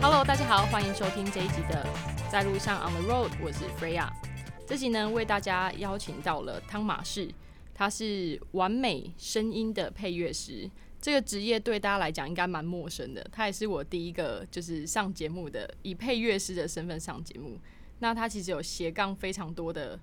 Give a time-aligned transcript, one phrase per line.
[0.00, 1.86] Hello，大家好，欢迎收听这一集的
[2.30, 4.08] 在路上 On the Road，我是 Freya。
[4.66, 7.28] 这集呢，为大家邀请到了汤马士，
[7.74, 10.70] 他是完美声音的配乐师。
[11.02, 17.58] 这个职业对大家来讲应该蛮陌生的，他也是我第一个就是上节目的以配乐师的身份上节目。
[18.02, 19.96] 那他其实有斜杠非常多的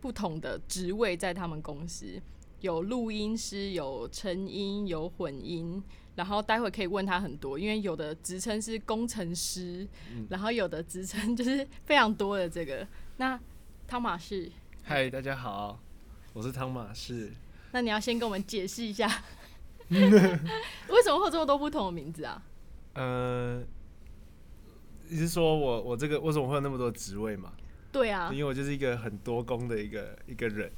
[0.00, 2.20] 不同的职位在他们公司，
[2.60, 5.80] 有录音师，有成音，有混音。
[6.16, 9.86] 然后待会可以问他很多，因为有的职称是工程师，
[10.28, 12.84] 然后有的职称就是非常多的这个。
[13.18, 13.38] 那
[13.86, 14.50] 汤马士，
[14.82, 15.78] 嗨，大家好，
[16.32, 17.32] 我是汤马士。
[17.70, 19.08] 那你要先跟我们解释一下，
[19.90, 22.42] 为什么会有这么多不同的名字啊？
[22.94, 23.62] 呃，
[25.08, 27.52] 你是说我我这个为什么会有那么多职位嘛？
[27.92, 30.70] 对啊，因为我就是一个很多工的一个一个人。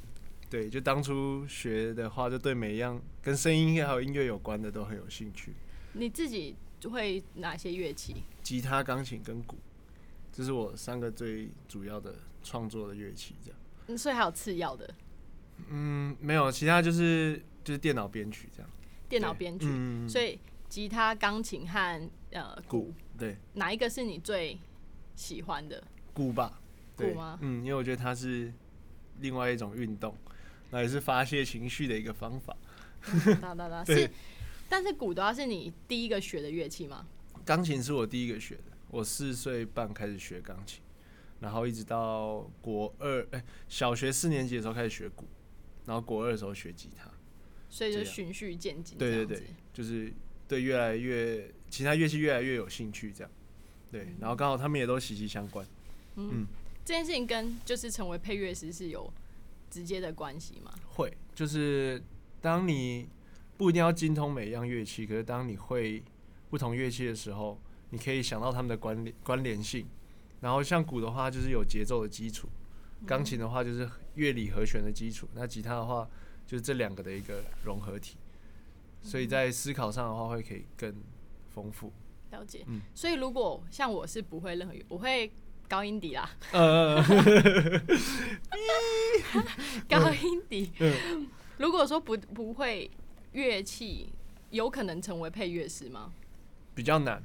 [0.49, 5.51] 对，就当初学的话，就对每一样跟声音还有音乐有关的都很有兴趣。
[5.91, 6.55] 你自己
[6.89, 8.23] 会哪些乐器？
[8.41, 9.57] 吉他、钢琴跟鼓，
[10.31, 13.35] 这是我三个最主要的创作的乐器。
[13.43, 14.89] 这样，嗯，所以还有次要的？
[15.69, 18.69] 嗯，没有，其他就是就是电脑编曲这样。
[19.09, 19.67] 电脑编曲，
[20.07, 24.57] 所以吉他、钢琴和呃鼓，对，哪一个是你最
[25.15, 25.83] 喜欢的？
[26.13, 26.59] 鼓吧？
[26.95, 27.37] 鼓吗？
[27.41, 28.53] 嗯，因为我觉得它是
[29.19, 30.15] 另外一种运动。
[30.69, 32.53] 那也是发泄情绪的一个方法。
[33.39, 34.09] 哒哒哒， 是，
[34.67, 37.07] 但是鼓的话是你第一个学的乐器吗？
[37.45, 40.81] 钢琴是我第一个学的，我四岁半开始学钢琴，
[41.39, 45.25] 然后一直到国二，哎，小学四年级的时候开始学鼓，
[45.85, 47.09] 然后国二的时候学吉他，
[47.69, 48.97] 所以就循序渐进。
[48.97, 50.11] 对对对，就是
[50.47, 53.31] 对越来越其他乐器越来越有兴趣，这样。
[53.91, 55.65] 对，然后刚好他们也都息息相关。
[56.15, 56.45] 嗯，
[56.83, 59.11] 这件事情跟就是成为配乐师是有。
[59.69, 60.73] 直接的关系吗？
[60.95, 62.01] 会，就是
[62.39, 63.05] 当你
[63.57, 66.01] 不一定要精通每一样乐器，可是当你会
[66.49, 67.59] 不同乐器的时候，
[67.89, 69.85] 你可以想到他们的关联关联性。
[70.39, 72.47] 然后像鼓的话，就是有节奏的基础；
[73.05, 76.09] 钢琴的话，就是乐理和弦的基础；那吉他的话，
[76.45, 78.15] 就是这两个的一个融合体。
[79.09, 80.93] 所以在思考上的话，会可以更
[81.49, 81.91] 丰富。
[82.31, 82.63] 了解。
[82.67, 82.81] 嗯。
[82.93, 85.31] 所以如果像我是不会任何，我会。
[85.69, 87.03] 高音笛啦，呃
[89.89, 90.71] 高音笛。
[91.57, 92.89] 如果说不不会
[93.33, 94.07] 乐器，
[94.49, 96.13] 有可能成为配乐师吗？
[96.73, 97.21] 比较难，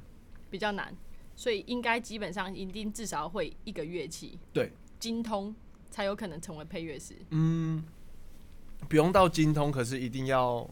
[0.49, 0.93] 比较难，
[1.37, 5.55] 所以应该基本上一定至少会一个乐器，对，精通
[5.89, 7.15] 才有可能成为配乐师。
[7.29, 7.81] 嗯，
[8.89, 10.69] 不用到精通，可是一定要，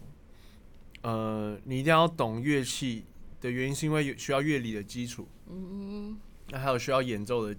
[1.01, 3.05] 呃，你一定要懂乐器
[3.39, 5.27] 的原因，是因为需要乐理的基础。
[5.49, 6.17] 嗯。
[6.53, 7.57] 那还有需要演奏的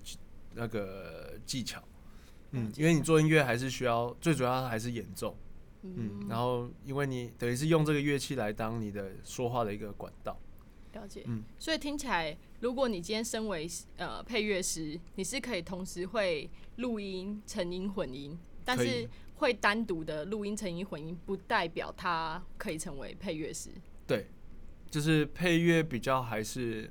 [0.55, 1.83] 那个技巧，
[2.51, 5.35] 嗯，因为你做音乐还是需要最主要还是演奏，
[5.81, 10.39] 嗯，然后因为你等于是用这个乐器来当你的说话的一个管道，
[10.93, 13.67] 了解，嗯，所以听起来，如果你今天身为
[13.97, 19.09] 呃配乐师，你是可以同时会录音、成音、混音，但是
[19.43, 23.69] 会单独的录音、成音、混音，不代表他可以成为配乐师，
[24.07, 24.29] 对，
[24.91, 26.91] 就是配乐比较还是。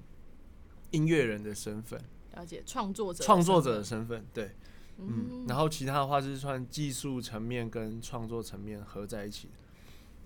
[0.92, 1.98] 音乐人的身份，
[2.34, 4.52] 了解创作者创作者的身份，对，
[4.98, 9.48] 嗯，然后其他的话是算技术层面跟创作层面合在一起。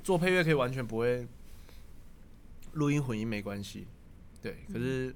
[0.03, 1.27] 做配乐可以完全不会
[2.73, 3.85] 录音混音没关系，
[4.41, 4.65] 对。
[4.73, 5.15] 可是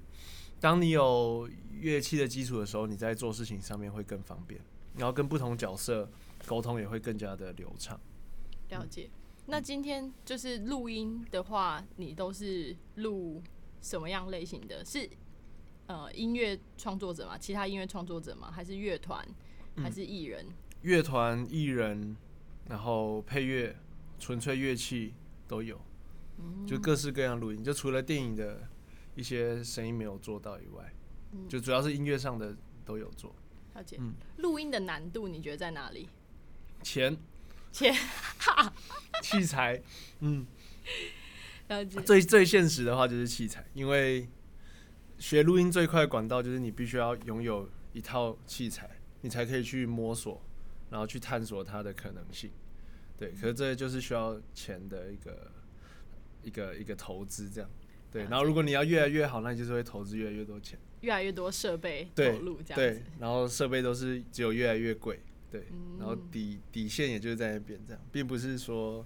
[0.60, 1.50] 当你有
[1.80, 4.60] 乐器的基础的时候，你在做事情上面会更方便，
[4.96, 6.08] 然后跟不同角色
[6.46, 8.00] 沟通也会更加的流畅。
[8.68, 9.10] 了解。
[9.46, 13.42] 那今天就是录音的话，你都是录
[13.80, 14.84] 什么样类型的？
[14.84, 15.08] 是？
[15.86, 19.26] 呃，音乐创作者吗，其他音乐创作者吗，还是乐团，
[19.76, 20.46] 还是艺人？
[20.82, 22.16] 乐团、艺人，
[22.68, 23.76] 然后配乐、
[24.20, 25.14] 纯粹乐器
[25.48, 25.80] 都有，
[26.64, 27.64] 就各式各样录音。
[27.64, 28.68] 就除了电影的
[29.16, 30.92] 一些声音没有做到以外，
[31.48, 33.34] 就主要是音乐上的都有做。
[33.74, 33.96] 了解。
[33.98, 36.08] 嗯，录音的难度你觉得在哪里？
[36.82, 37.16] 钱，
[37.72, 37.94] 钱，
[39.22, 39.82] 器材，
[40.20, 40.46] 嗯，
[41.68, 42.00] 了解。
[42.00, 44.28] 最最现实的话就是器材，因为。
[45.18, 48.88] 学录音最快的管道就是你必须要拥有一套器材，
[49.20, 50.40] 你才可以去摸索，
[50.88, 52.50] 然后去探索它的可能性。
[53.18, 55.52] 对，可是这就是需要钱的一个
[56.42, 57.68] 一个一个投资，这样。
[58.10, 65.20] 对，然后如果你要越来越好，那你就是会投资越来越多钱，越来越多设备投入这样对，然后设备都是只有越来越贵。
[65.50, 65.66] 对，
[65.98, 69.04] 然后底底线也就是在那边这样，并不是说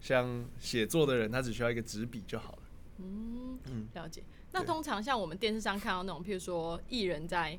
[0.00, 2.62] 像写作的人他只需要一个纸笔就好了。
[2.98, 4.22] 嗯嗯，了解。
[4.52, 7.58] 那通常像我们电视上看到那种，譬如说艺人在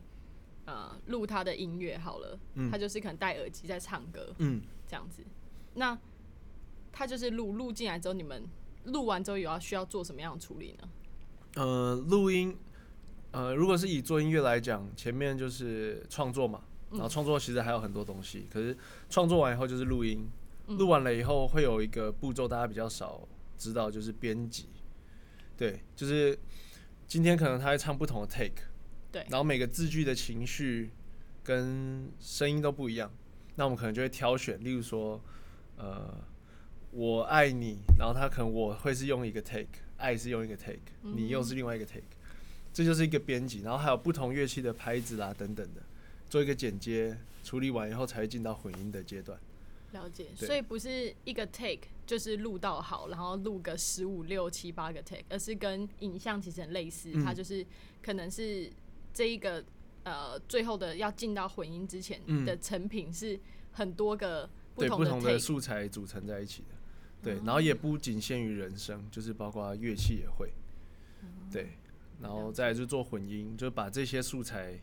[0.65, 5.23] 呃录他的音乐好了，嗯他就是可能戴耳机在唱歌嗯，这样子。
[5.75, 5.97] 那
[6.91, 8.43] 他就是录录进来之后，你们
[8.85, 10.89] 录完之后有要需要做什么样的处理呢？
[11.55, 12.57] 呃，录音，
[13.31, 18.77] 呃，如果是以做音乐来讲，前面就是创作嘛，然后创作其实还有很多东西，可是
[19.09, 20.29] 创作完以后就是录音，
[20.67, 24.69] 录完了以后会有一个步骤，大家比较少知道，就是编辑。
[25.57, 26.37] 对，就是
[27.07, 28.63] 今天可能他会唱不同的 take，
[29.11, 29.25] 对。
[29.29, 30.91] 然后每个字句的情绪
[31.43, 33.11] 跟声音都不一样，
[33.55, 35.19] 那我们可能就会挑选，例如说，
[35.77, 36.13] 呃，
[36.91, 39.67] 我爱你，然后他可能我会是用一个 take，
[39.97, 42.03] 爱是用一个 take，你又是另外一个 take，
[42.71, 45.81] 这就是一个编辑，然后还有不同乐器的拍子啦等等的，
[46.29, 49.39] 做一个剪接，处理完以后才会进到混音的阶段。
[49.93, 57.23] 了解，所以不是一个 take 就是录到好，然后录个十五六七八个 take，而是跟影像其实很类似，嗯。
[57.23, 57.65] 它就是
[58.01, 58.69] 可能是
[59.13, 59.63] 这一个
[60.03, 62.45] 呃最后的要进到混音之前嗯。
[62.45, 63.39] 的成品是
[63.71, 66.75] 很多个不同的不同的 take，素材组成在一起的，
[67.23, 70.51] 对，然后也不仅限于人声，就是包括乐器也会，
[71.49, 71.77] 对，
[72.21, 74.77] 然后再来就做混音，就把这些素材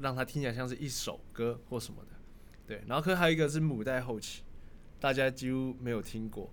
[0.00, 2.10] 让它听起来像是一首歌或什么的，
[2.66, 4.42] 对，然后可还有一个是母带后期，
[5.00, 6.52] 大家几乎没有听过，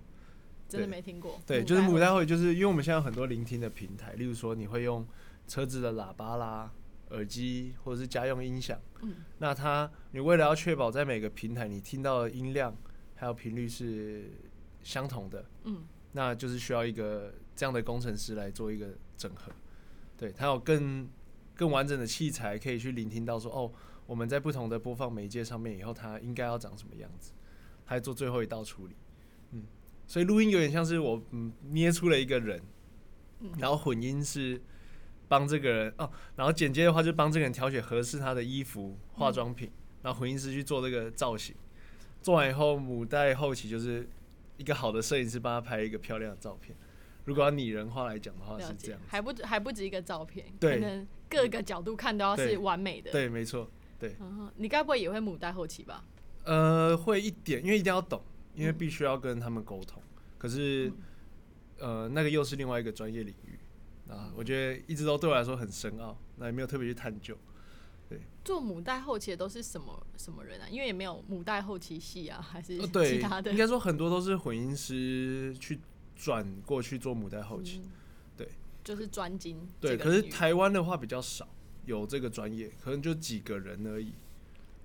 [0.67, 5.05] 真的对没听过，对，就是母带带后期，就是因为我们现在有很多聆听的平台，例如说你会用
[5.47, 6.71] 车子的喇叭啦、
[7.09, 9.15] 耳机或者是家用音响，嗯。
[9.39, 12.75] 那它你为了要确保在每个平台你听到的音量
[13.15, 14.31] 还有频率是
[14.83, 18.87] 相同的，嗯，那就是需要一个这样的工程师来做一个
[19.17, 19.51] 整合，
[20.17, 21.09] 对，它有更
[21.55, 23.71] 更完整的器材可以去聆听到说哦，
[24.05, 27.31] 我们在不同的播放媒介上面以后它应该要长什么样子，
[27.85, 28.95] 还做最后一道处理，
[29.51, 29.63] 嗯，
[30.07, 32.61] 所以录音有点像是我嗯捏出了一个人，
[33.57, 34.61] 然后混音是
[35.27, 39.71] 帮这个人哦，然后剪接的话就帮这个人挑选合适他的衣服、化妆品，
[40.01, 41.55] 然后混音师去做这个造型，
[42.21, 44.07] 做完以后母带后期就是
[44.57, 46.75] 一个好的摄影师帮他拍一个漂亮的照片。
[47.25, 53.11] 如果要拟人化来讲的话是这样，还不止还不止一个照片，对可能各个角度看都要是完美的。
[53.11, 53.69] 对，没错，
[54.19, 56.03] 嗯，你该不会也会母带后期吧？
[56.43, 58.21] 呃，会一点，因为一定要懂，
[58.55, 60.01] 因为必须要跟他们沟通。
[60.37, 60.91] 可是，
[61.79, 63.57] 呃，那个又是另外一个专业领域
[64.11, 67.37] 啊，我觉得一直都对我来说很深奥，那也没有特别去探究。
[68.43, 70.67] 做母带后期的都是什么什么人啊？
[70.69, 73.57] 因为也没有母带后期系啊， 还是呃，其，他的应。
[73.57, 75.79] 该说很多都是混音师去
[76.13, 77.81] 转过去做母带后期。
[78.83, 81.47] 就是专精对，可是台湾的话比较少
[81.85, 84.13] 有这个专业，可能就几个人而已。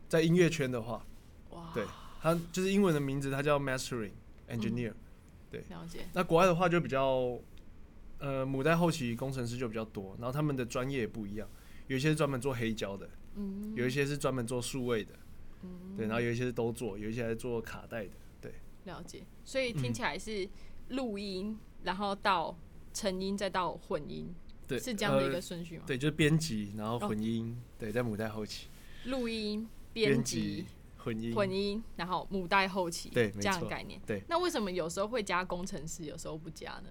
[0.08, 1.04] 在音乐圈的话，
[1.50, 1.84] 哇，对，
[2.20, 4.12] 他就是英文的名字，他叫 mastering
[4.48, 4.92] engineer。
[5.50, 5.60] 对。
[5.68, 7.38] 了解，那国外的话就比较，
[8.18, 11.48] 呃，母带后期工程师就比较多，然后他们的专业也不一样，
[11.88, 15.14] 有一些是专门做黑胶的，嗯，有一些是专门做数位的，
[15.62, 15.96] 嗯。
[15.96, 18.10] 对，然后有一些是都做，有一些还做卡带的，
[18.40, 18.54] 对，
[18.84, 19.24] 了解。
[19.44, 19.82] 所以嗯。
[19.82, 20.48] 听起来是
[20.88, 22.56] 录音，然后到
[22.92, 24.34] 成音，再到混音，
[24.66, 25.84] 对，是这样的一呃个顺序吗？
[25.86, 28.66] 对，就是编辑，然后混音，对，在母带后期，
[29.04, 34.00] 录音、编编辑、混音，混音，然后母带后期，对这样的概念。
[34.06, 36.88] 对，那为什么有时候会加工程师，有时候不加呢？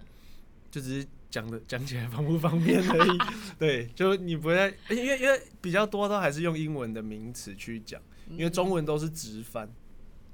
[0.70, 3.18] 就只是讲的 讲起来方不方便而已。
[3.58, 9.70] 对，就你不会，因为因为比较多都还是用英文的名词去讲，因为中文都是直翻，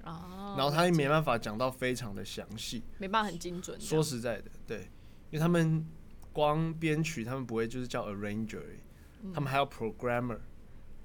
[0.04, 2.82] 啊，然后他也没办法讲到非常的详细。
[2.98, 3.80] 没办法很精准。
[3.80, 4.90] 说实在的，对，
[5.34, 5.84] 因为他们
[6.32, 8.62] 光编曲，他们不会就是叫 arranger，
[9.34, 10.38] 他们还有 programmer，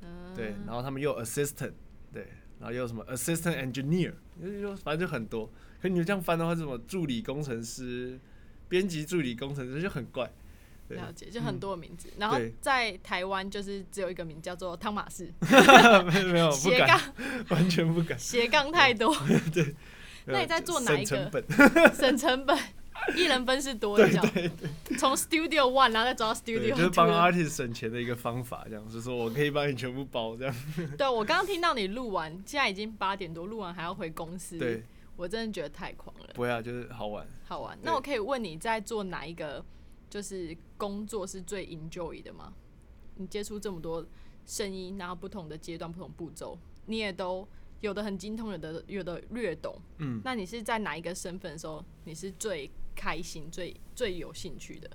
[0.03, 0.35] 嗯。
[0.37, 1.73] 对，然后他们又有 assistant，
[2.13, 2.29] 对，
[2.61, 5.51] 然后又有什么 assistant engineer，就就反正就很多。
[5.81, 8.21] 可你们这样翻的话，是什么助理工程师、
[8.69, 10.31] 编辑助理工程师就很怪。
[10.87, 10.99] 对。
[10.99, 12.11] 了解，就很多的名字。
[12.19, 17.01] 然后在台湾就是只有一个名叫做汤马士， 没有没有，斜杠。
[17.49, 18.19] 完全不敢。
[18.19, 19.17] 斜杠太多，
[19.55, 19.75] 对。
[20.27, 21.07] 那你在做哪一个？
[21.07, 21.95] 省成本？
[21.95, 22.59] 省成本，
[23.17, 24.51] 一人分是多的，这样。
[24.99, 27.09] 从 Studio One 然后再走到，Studio 就是帮。
[27.09, 30.55] artist 省钱的一个方法，这样就是说我可以帮你全部包这样。
[30.97, 34.85] 对，我刚刚听到你录完，现在已经八点多，录完还要回公司，对，
[35.17, 37.27] 我真的觉得太狂了，不会啊，就是好玩。
[37.45, 37.77] 好玩。
[37.83, 39.65] 那我可以问你在做哪一个
[40.09, 42.53] 就是工作是最 enjoy 的吗？
[43.17, 44.07] 你接触这么多
[44.47, 47.47] 声音，然后不同的阶段、不同步骤，你也都
[47.81, 49.81] 有的很精通，有的有的略懂。
[49.99, 54.91] 嗯，那你是在哪一个身份的时候，你是最开心、最最有兴趣的？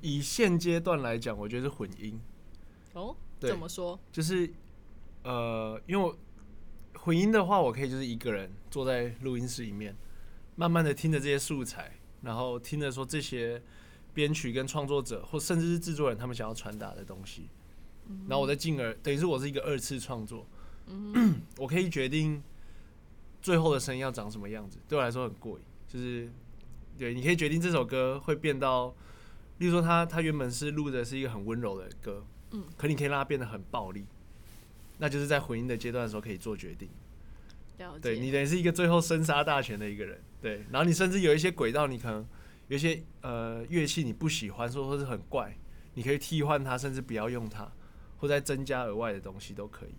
[0.00, 2.20] 以现阶段来讲，我觉得是混音。
[2.92, 3.98] 哦，怎么说？
[4.12, 4.52] 就是
[5.22, 6.16] 呃，因为我
[6.94, 9.96] 混音的话，我可以就是一个人坐在录音室里面，
[10.56, 13.62] 慢慢的听着这些素材，然后听着说这些
[14.12, 17.48] 编曲跟创作者或甚至是制作人他们想要传达的东西，
[18.28, 20.46] 然后我再进而等于是我是一个二次创作，
[21.58, 22.42] 我可以决定
[23.40, 25.64] 最后的声音要长什么样子，对我来说很过瘾。
[25.88, 26.28] 就是
[26.98, 28.94] 对，你可以决定这首歌会变到，
[29.58, 34.04] 例如说它它原本是录的是一个很温柔的歌，嗯，可你可以让它变得很暴力，
[34.98, 36.88] 那就是在混音的阶段的时候可以做决定。
[38.00, 40.64] 对你等于是一个最后生杀大权的一个人，对。
[40.70, 42.24] 然后你甚至有一些轨道，你可能
[42.68, 45.56] 有一些呃乐器你不喜欢，说或是很怪，
[45.94, 47.70] 你可以替换它，甚至不要用它，
[48.18, 49.94] 或再增加额外的东西都可以。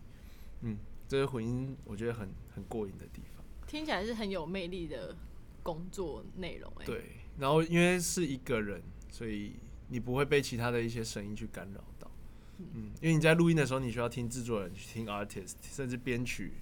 [0.65, 3.45] 嗯，这是混音，我觉得很很过瘾的地方。
[3.67, 5.15] 听起来是很有魅力的
[5.61, 6.85] 工作内容哎。
[6.85, 7.03] 对，
[7.37, 9.53] 然后因为是一个人，所以
[9.89, 12.09] 你不会被其他的一些声音去干扰到。
[12.57, 16.53] 嗯，因为你在录音的时候，你需要听制作人、去听 artist，甚至编曲、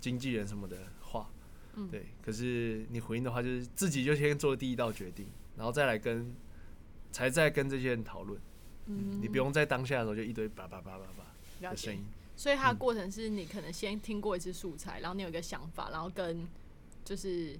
[0.00, 1.30] 经纪人什么的话。
[1.76, 2.06] 嗯对。
[2.20, 5.26] 可是你回应的话，就是自己就先做第一道决定，
[5.56, 6.34] 然后再来跟，
[7.12, 8.40] 才再跟这些人讨论。
[8.86, 11.70] 嗯，你不用在当下的时候就一堆叭叭叭叭叭。
[11.70, 12.04] 的声音。
[12.36, 16.46] 所以它的过程是你可能先听过一次素材，然后你有一个想法，然后跟
[17.04, 17.58] 就是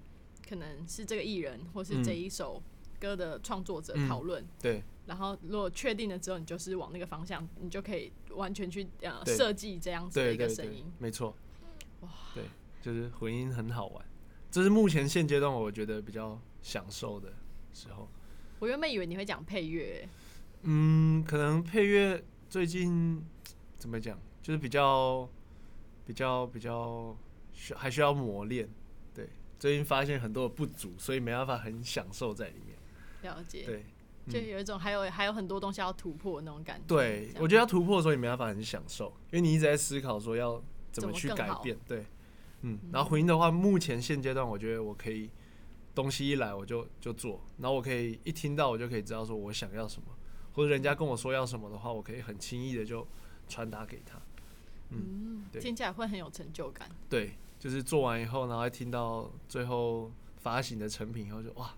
[0.49, 2.63] 可能是这个艺人或是这一首
[2.99, 4.09] 歌的创作者嗯。
[4.09, 4.83] 讨论，对。
[5.05, 11.37] 然后如果确定了之后，你就是往那个方向，你就可以完全去呃设计这样子的一个声音。，没错。
[12.01, 12.45] 哇，对，
[12.81, 14.05] 就是混音很好玩，
[14.49, 17.33] 这是目前现阶段我觉得比较享受的
[17.75, 18.09] 时候。
[18.61, 20.09] 我原本以为你会讲配乐，
[20.63, 23.21] 嗯，可能配乐最近
[23.77, 25.29] 怎么讲，就是比较
[26.05, 27.17] 比较比较
[27.53, 28.69] 需还需要磨练。
[29.15, 32.77] 对，最近发现很多的不足，所以没办法很享受在里面。
[33.23, 33.85] 了解，对，
[34.29, 36.85] 就有一种还有还有很多东西要突破的那种感觉。
[36.89, 41.79] 对我觉得要突破的时候，你没办法很享受，因为你一直在思考说要怎么去改变。
[41.87, 42.05] 对，
[42.63, 45.31] 嗯，然后回音的话，目前现阶段我觉得我可以
[45.95, 50.09] 东西一来我就就做，然后我可以一听到我就可以知道说我想要什么，
[50.53, 53.07] 或者人家跟我说要什么的话，我可以很轻易的就
[53.47, 54.21] 传达给他。
[54.93, 56.89] 嗯，对听起来会很有成就感。
[57.09, 61.75] 对，就是做完以后，然后听到最后发行的成品以后就哇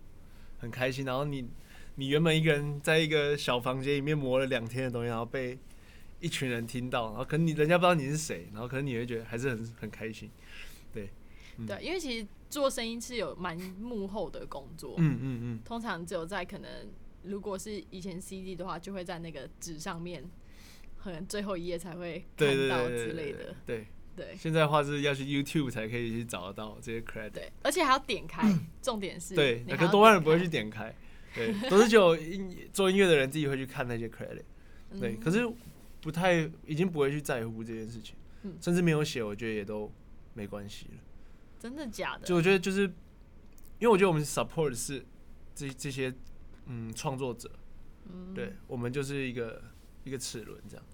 [0.58, 1.48] 很开心，然后你
[1.96, 5.58] 你原本一个人在一个小房间里面磨了两天的东西，然后被
[6.20, 10.30] 一群人听到，然后可能你人家不知道你是谁，然后可能你会觉得还是很很开心。
[11.56, 16.68] 嗯对，因为其实做声音是有蛮幕后的工作，嗯嗯嗯，通常只有在可能
[17.22, 20.28] 如果是以前 CD 的话，就会在那个纸上面，
[21.04, 23.54] 可能最后一页才会对对看到对之类的。
[23.66, 27.30] 对，对现在的话是要去 YouTube 才可以去找得到这些 credit。
[27.30, 30.48] 对，而且还要点开，重点是，对，可多半人不会去。
[30.48, 30.94] 点开，
[31.34, 34.44] 对，都是只有音做音乐的人自己会去看那些 credit。
[35.00, 35.40] 对，嗯可是
[36.00, 39.92] 不太已经不会去在乎这件事情，嗯甚至没有写，我觉得也都
[40.32, 41.00] 没关系了。
[41.58, 42.24] 真的假的？
[42.24, 45.04] 就我觉得就是，因为我觉得我们 support 的是
[45.54, 46.14] 这这些
[46.66, 47.50] 嗯创作者，
[48.06, 49.60] 嗯对我们就是一个
[50.04, 50.93] 一个齿轮这样，对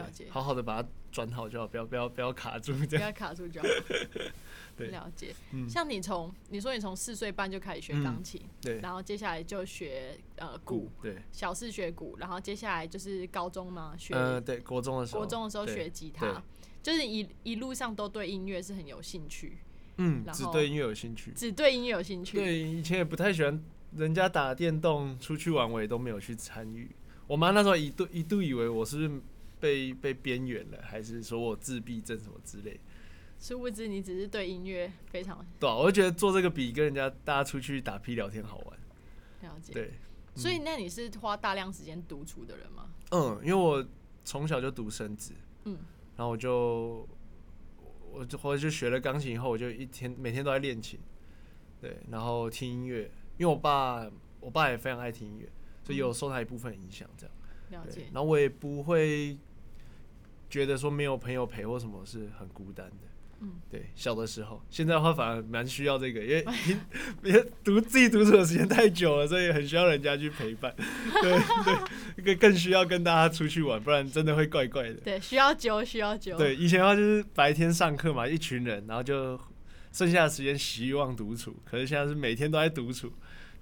[0.00, 2.98] 了解好好的把它转好就好，不要不要不要卡住这样。
[2.98, 3.68] 不要卡住就好。
[4.74, 5.34] 对了解。
[5.50, 16.42] 嗯像你从你说你从四岁半就开始学嗯钢琴，对，然后接下来就学呃鼓鼓，对，小四学鼓，然后接下来就是高中嘛学呃对，国中的时候，国中的时候学吉他，
[16.82, 19.58] 就是一一路上都对音乐是很有兴趣，
[19.98, 21.32] 嗯，只对音乐有兴趣。
[21.32, 22.38] 只对音乐有兴趣。
[22.38, 23.62] 对，以前也不太喜欢
[23.94, 26.90] 人家打电动出去玩，我也都没有去参与。
[27.26, 29.20] 我妈那时候一度一度以为我是不是
[29.62, 32.80] 被被边缘了，还是说我自闭症什么之类。
[33.38, 38.78] 殊不知你只是对音乐非常对啊，我就觉得做这个比跟人家大家出去打屁聊天好玩。
[39.42, 39.72] 了解。
[39.72, 39.92] 对，
[40.34, 42.90] 所以那你是花大量时间独处的人吗？
[43.12, 43.84] 嗯，因为我
[44.24, 45.32] 从小就独生子，
[45.64, 45.78] 嗯，
[46.16, 47.08] 然后我就
[48.12, 50.98] 我就或者就学了钢琴以后，我就一天每天都在练琴，
[51.80, 54.08] 对，然后听音乐，因为我爸
[54.40, 55.48] 我爸也非常爱听音乐，
[55.84, 57.34] 所以有受他一部分影响，这样。
[57.68, 58.02] 对了解，。
[58.12, 59.36] 然后我也不会
[60.52, 63.08] 觉得说没有朋友陪或什么是很孤单的。
[63.40, 66.78] 嗯，对，小的时候，现在的话反而蛮需要这个，因为听
[67.24, 70.72] 因为独自己独处的时间太久了，所以很需要人家去陪伴。
[70.76, 74.94] 对对，更更需要跟大家出去玩，不然真的会怪怪的。
[74.96, 76.36] 对，需要酒，需要酒。
[76.36, 79.40] 对，以前的话就是白天上课嘛，一群人，然后就
[79.90, 83.10] 剩下的时间希望独处，可是现在是每天都在独处，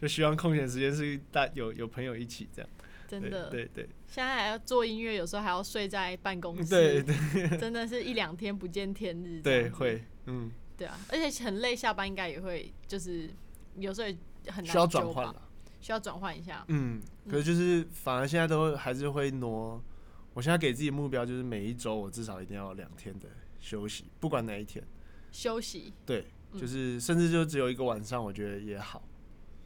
[0.03, 2.69] 就希望空闲时间是大有有朋友一起这样。
[3.09, 3.49] 真的。
[3.49, 9.41] 对对现在还要做音乐，有时候还要睡在办公室，对对真的是一两天不见天日。
[9.41, 13.31] 对，会，嗯，对啊，而且很累，下班应该也会，就是
[13.77, 15.43] 有时候也很难需要转换了。
[15.81, 16.65] 需要转换一下。
[16.69, 19.83] 嗯，可是就是反而现在都还是会挪。
[20.35, 23.29] 我现在给自己的目标就是每一周我至少一定要有两天的
[23.61, 24.85] 休息，不管哪一天。
[25.33, 29.03] 休息，对，嗯就是甚至就只有一个晚上，我觉得也好。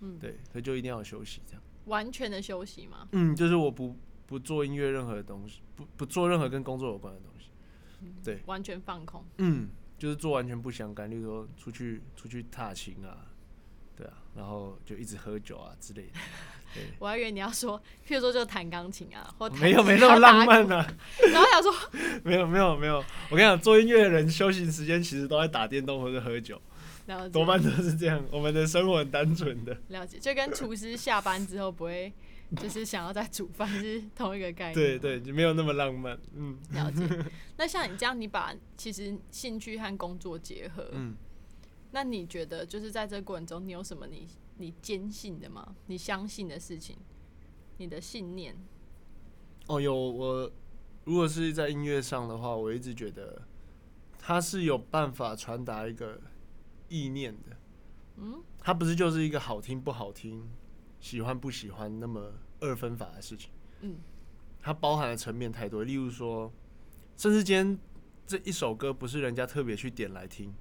[0.01, 1.63] 嗯，对，所以就一定要休息这样。
[1.87, 3.09] 完全的休息嘛。
[3.13, 3.97] 嗯，就是我不
[4.27, 7.51] 不做音乐任何的东西，不不做任何跟工作有关的东西。
[8.23, 9.25] 对，完全放空。
[9.39, 13.27] 嗯，就是做完全不相干，例如说出去出去踏青啊，
[13.97, 16.13] 对啊，然后就一直喝酒啊之类的。
[16.75, 20.85] 对，我还以为你要说，譬如说就弹钢琴啊，或没有没那么浪漫啊，
[21.33, 21.73] 然后想说，
[22.25, 22.97] 没有没有没有。
[23.31, 26.61] 我跟你讲，做音乐的人休息时间其实都在打电动或者喝酒，
[27.33, 28.23] 多半都是这样。
[28.31, 29.79] 我们的生活很单纯的。
[29.89, 32.13] 了解，就跟厨师下班之后不会
[32.63, 34.75] 就是想要再煮饭是同一个概念。
[34.75, 36.19] 对对，就没有那么浪漫。
[36.35, 37.07] 嗯了解。
[37.57, 41.17] 那像你这样，你把其实兴趣和工作结合，嗯。
[41.93, 45.77] 那你觉得就是在这个过程中，你有什么你你坚信的吗？
[45.87, 46.97] 你相信的事情，
[47.77, 48.57] 你的信念？
[49.69, 50.51] 哦，有我，
[51.05, 53.43] 如果是在音乐上的话，我一直觉得
[54.19, 56.21] 它是有办法传达一个
[56.89, 57.57] 意念的。
[58.17, 60.51] 嗯，它不是就是一个好听不好听、
[60.99, 62.33] 喜欢不喜欢那么
[62.65, 63.51] 二分法的事情。
[63.81, 63.97] 嗯，
[64.61, 66.53] 它包含的层面太多，例如说，
[67.17, 67.79] 甚至今天
[68.27, 70.53] 这一首歌不是人家特别去点来听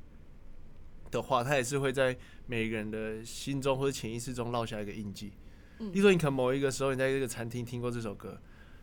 [1.09, 2.17] 的话，它也是会在
[2.47, 5.31] 每个人的心中或者潜意识中烙下一个印记。
[5.79, 8.39] 嗯例如说，你可能某一个时候你在这个餐厅听过这首歌，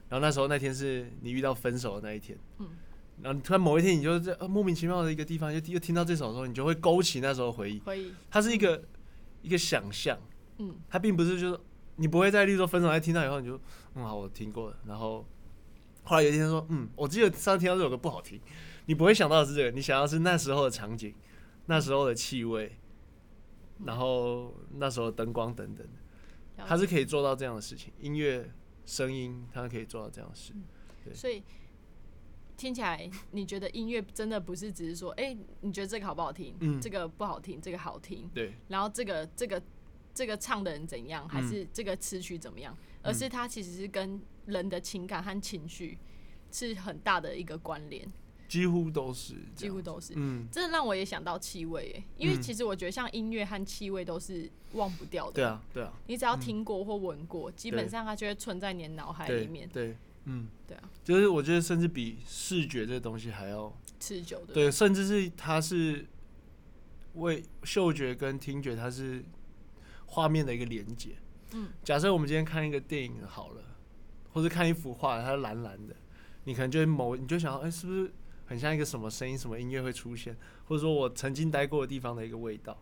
[0.08, 2.68] 然后那时候那天是你遇到分手的那一天，嗯
[3.22, 7.78] 然后突然某一天你就在、呃、莫名其妙的一个地方又又听到这首的时候，你就会勾起那时候的回忆。
[7.80, 8.82] 回忆，它是一个
[9.42, 10.18] 一个想象，
[10.58, 11.60] 嗯它并不是就是
[12.00, 13.60] 你不会在例如说分手在听到以后你就
[13.94, 15.24] 嗯好我听过了，然后
[16.04, 18.40] 后来有一天说嗯我记得上次听到这首歌不好听，
[18.86, 21.14] 你不会想到的是这个，你想要是那时候的场景，
[21.66, 22.72] 那时候的气味，
[23.84, 25.86] 然后那时候灯光等等
[26.56, 28.50] 的，它是可以做到这样的事情，音乐
[28.86, 30.54] 声音它可以做到这样的事，
[31.14, 31.42] 所以
[32.56, 36.56] 听起来，你觉得音乐真的不是只是说，哎、你觉得这个好不好听？
[36.60, 38.28] 嗯这个不好听，这个好听。
[38.34, 39.62] 对然后这个这个
[40.14, 42.76] 这个唱的人怎样，还嗯是这个词曲怎么样？
[43.02, 45.96] 而是它其实是跟人的情感和情绪
[46.52, 48.06] 是很大的一个关联，
[48.48, 50.12] 几乎都是几乎都是。
[50.16, 55.32] 嗯真的让我也想到气味耶，因为嗯其实我觉得像音乐和气味都是忘不掉的。
[55.32, 59.68] 对啊对啊你只要听过或闻过，基本上它就会存在你的脑海对里面。
[59.68, 63.74] 对嗯对啊，就是我觉得甚至比视觉这个东西还要。
[63.98, 64.54] 持久的。
[64.54, 66.06] 对，甚至是它是
[67.14, 69.24] 为嗅觉跟听觉，它是
[70.10, 71.16] 画面的一个连接。
[71.52, 73.62] 嗯，假设我们今天看一个电影好了，
[74.32, 75.96] 或者看一幅画，它是蓝蓝的，
[76.44, 78.12] 你可能就会某你就想到，哎、是不是
[78.46, 82.76] 很像一个什么声音、什么音乐会出现，或者说我曾经待过的地方的一个味道，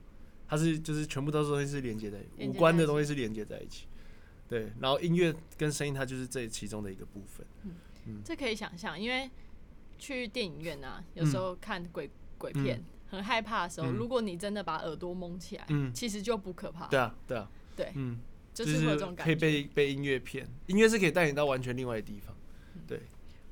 [0.48, 3.86] 它是就是全部都是东西是连接在五官的东西是连接在一起。
[4.48, 7.46] 对，然后音乐跟声音，它就是这其中的一个部分。
[8.06, 9.30] 嗯这可以想象，因为
[9.98, 16.86] 去电影院啊，有时候看鬼、鬼片，很害怕的时候，嗯如果你真的把耳朵蒙起来，嗯其实就不可怕。
[16.86, 18.20] 对啊，对啊，对嗯。
[18.54, 22.34] 就就是会有这种感觉可以觉，被被音乐骗，音乐是可以带你到完全另外的地方。
[22.88, 23.00] 对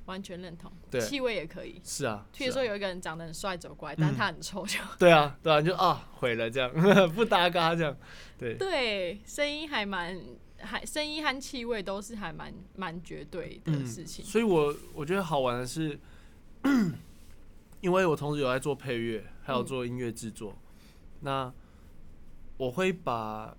[0.07, 0.73] 完全认同。
[0.91, 1.81] 对气味也可以。
[1.85, 6.71] 是啊，譬如说有一个人长得很帅走过来，但嗯他很臭，就对啊，对啊，你就啊毁了这样，
[7.15, 7.97] 不搭嘎这样，
[8.37, 10.21] 对，对，声音还蛮
[10.59, 14.25] 还声音和气味都是还蛮蛮绝对的事情。
[14.25, 15.97] 所以我我觉得好玩的是，
[17.81, 19.67] 因为我同时有在做配乐，还有嗯。
[19.67, 20.57] 做音乐制作，
[21.21, 21.53] 那
[22.57, 23.57] 我会把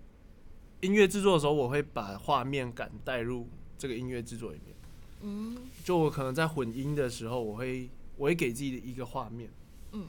[0.82, 3.48] 音乐制作的时候，我会把画面感带入
[3.78, 4.76] 这个音乐制作里面。
[5.22, 5.58] 嗯。
[5.86, 9.50] 就我可能在混音的时候，我会我会给自己的一个画面。
[9.94, 10.08] 嗯，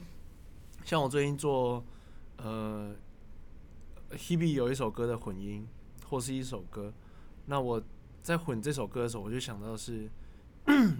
[0.83, 1.81] 像我最近做
[2.35, 2.93] 呃
[4.11, 5.65] ，Hebe 有一首歌的混音，
[6.09, 6.91] 或是一首歌，
[7.45, 7.81] 那我
[8.21, 10.09] 在混这首歌的时候，我就想到是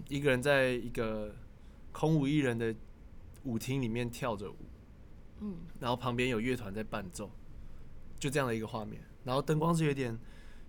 [0.08, 1.36] 一个人在一个
[1.92, 2.74] 空无一人的
[3.44, 4.56] 舞厅里面跳着舞，
[5.41, 5.58] 嗯。
[5.80, 7.30] 然后旁边有乐团在伴奏，
[8.19, 9.02] 就这样的一个画面。
[9.23, 10.17] 然后灯光是有点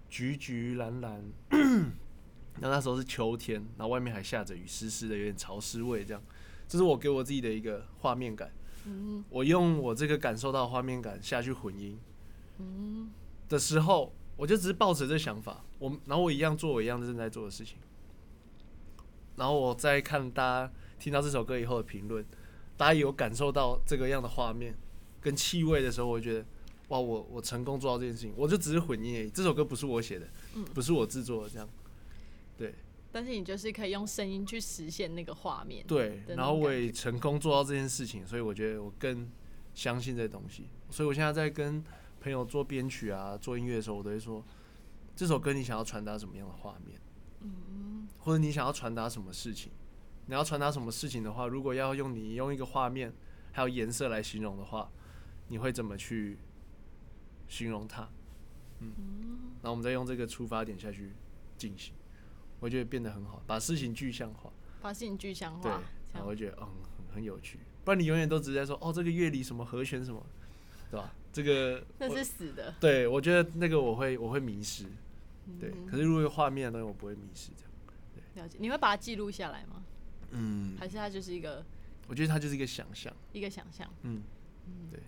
[0.09, 6.23] 橘橘蓝蓝， 然后那时候是秋天，然后外面还下着雨，湿湿的，有点潮湿味，这样，
[6.69, 8.51] 这是我给我自己的一个画面感。
[8.87, 9.25] 嗯。
[9.31, 11.99] 我用我这个感受到的画面感下去混音
[12.59, 13.11] 嗯。
[13.49, 17.79] 的时候，我就只是抱着这想法，我然后我一样做我一样正在做的事情，
[19.37, 22.25] 然后我再看大家听到这首歌以后的评论，
[22.81, 24.75] 大家有感受到这个样的画面
[25.21, 26.47] 跟气味的时候，我就觉得
[26.89, 30.65] 哇，我我成功做到这件事情，我就只是混音而已，这首歌不是我写的，嗯。
[30.65, 31.69] 不是我制作的，这样。
[32.57, 32.75] 对。
[33.13, 35.87] 但是你就是可以用声音去实现那个画面。
[35.87, 39.31] 对，然后我也成功做到这件事情，所以我觉得我更
[39.75, 41.85] 相信这东西，所以我现在在跟
[42.23, 44.43] 朋友做编曲啊、做音乐的时候，我都会说，
[45.15, 46.99] 这首歌你想要传达什么样的画面，
[47.41, 48.09] 嗯。
[48.21, 49.71] 或者你想要传达什么事情？
[50.31, 53.13] 你要传达什么事情的话，如果要用你用一个画面
[53.51, 54.89] 还有颜色来形容的话，
[55.49, 56.39] 你会怎么去
[57.49, 58.09] 形容它？
[58.79, 58.93] 嗯，
[59.61, 61.11] 然后我们再用这个出发点下去
[61.59, 61.93] 进行。
[62.61, 65.83] 我觉得变得很好，把事情具象化，把事情具象化，，这样
[66.15, 66.69] 然后我觉得嗯
[67.09, 70.25] 很很有趣，不然你永远都只是在说哦这个乐理什么和弦什么，
[70.93, 71.13] 对吧？
[71.33, 72.73] 这个 那是死的。
[72.79, 74.85] 对我觉得那个我会我会迷失，
[75.59, 77.73] 对，嗯可是如果有画面的东西我不会迷失这样，
[78.15, 79.83] 对了解，你会把它记录下来吗？
[80.31, 81.65] 嗯，还是它就是一个
[82.09, 84.23] 我觉得它就是一个想象，一个想象，嗯，
[84.91, 85.05] 对，因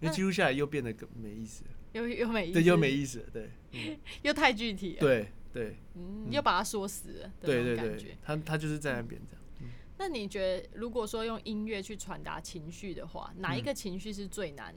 [0.00, 3.98] 那为记录下来又变得更没意思了，又又没意对，思又没意思了，对，嗯。
[4.22, 5.76] 又太具体了，对对。
[5.94, 6.32] 嗯，嗯。
[6.32, 9.70] 又把它说死了对对对。，他他就是在那边这样。
[9.96, 14.74] 那你觉得，如果说用音乐去传达情绪的话，哪一嗯个情绪是最难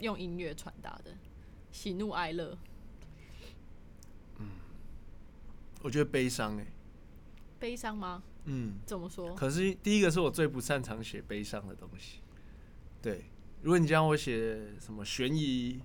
[0.00, 1.16] 用音乐传达的？
[1.70, 2.58] 喜怒哀乐，
[5.82, 6.66] 我觉得悲伤哎、
[7.58, 8.22] 悲伤吗？
[8.44, 9.34] 嗯，怎么说？
[9.34, 12.20] 可是第一个是我最不擅长写悲伤的东西。
[13.00, 13.24] 对，
[13.62, 15.80] 如果你叫我写什么悬疑，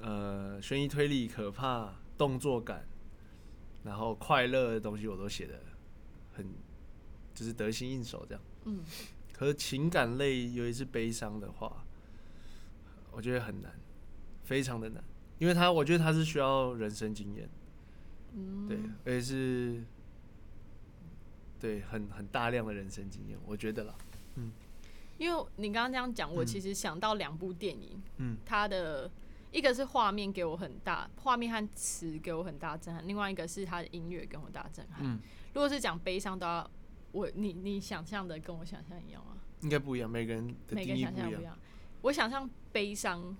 [0.00, 2.86] 呃，悬疑推理、可怕、动作感，
[3.84, 5.60] 然后快乐的东西，我都写的
[6.32, 6.46] 很，
[7.34, 8.42] 就是得心应手这样。
[8.64, 8.80] 嗯，
[9.32, 11.84] 可是情感类，尤其是悲伤的话，
[13.12, 13.72] 我觉得很难，
[14.42, 15.02] 非常的难，
[15.38, 17.48] 因为他，我觉得他是需要人生经验。
[18.34, 19.84] 嗯，对，而且是，
[21.60, 23.94] 对，很很大量的人生经验，我觉得啦，
[24.36, 24.52] 嗯
[25.16, 29.08] 因为你刚刚这样讲，我嗯其实想到两部电影，嗯，它的
[29.52, 34.98] 一个是画面给我很大，画面和词给我很大震撼，另外一个是它的音乐给我很大震撼。
[35.02, 35.20] 嗯，
[35.52, 36.70] 如果是讲悲伤的话，
[37.12, 39.36] 我你你想象的跟我想象一样吗？
[39.60, 41.56] 应该不一样，每个人的每个想象不一样。
[42.02, 43.36] 我想象悲伤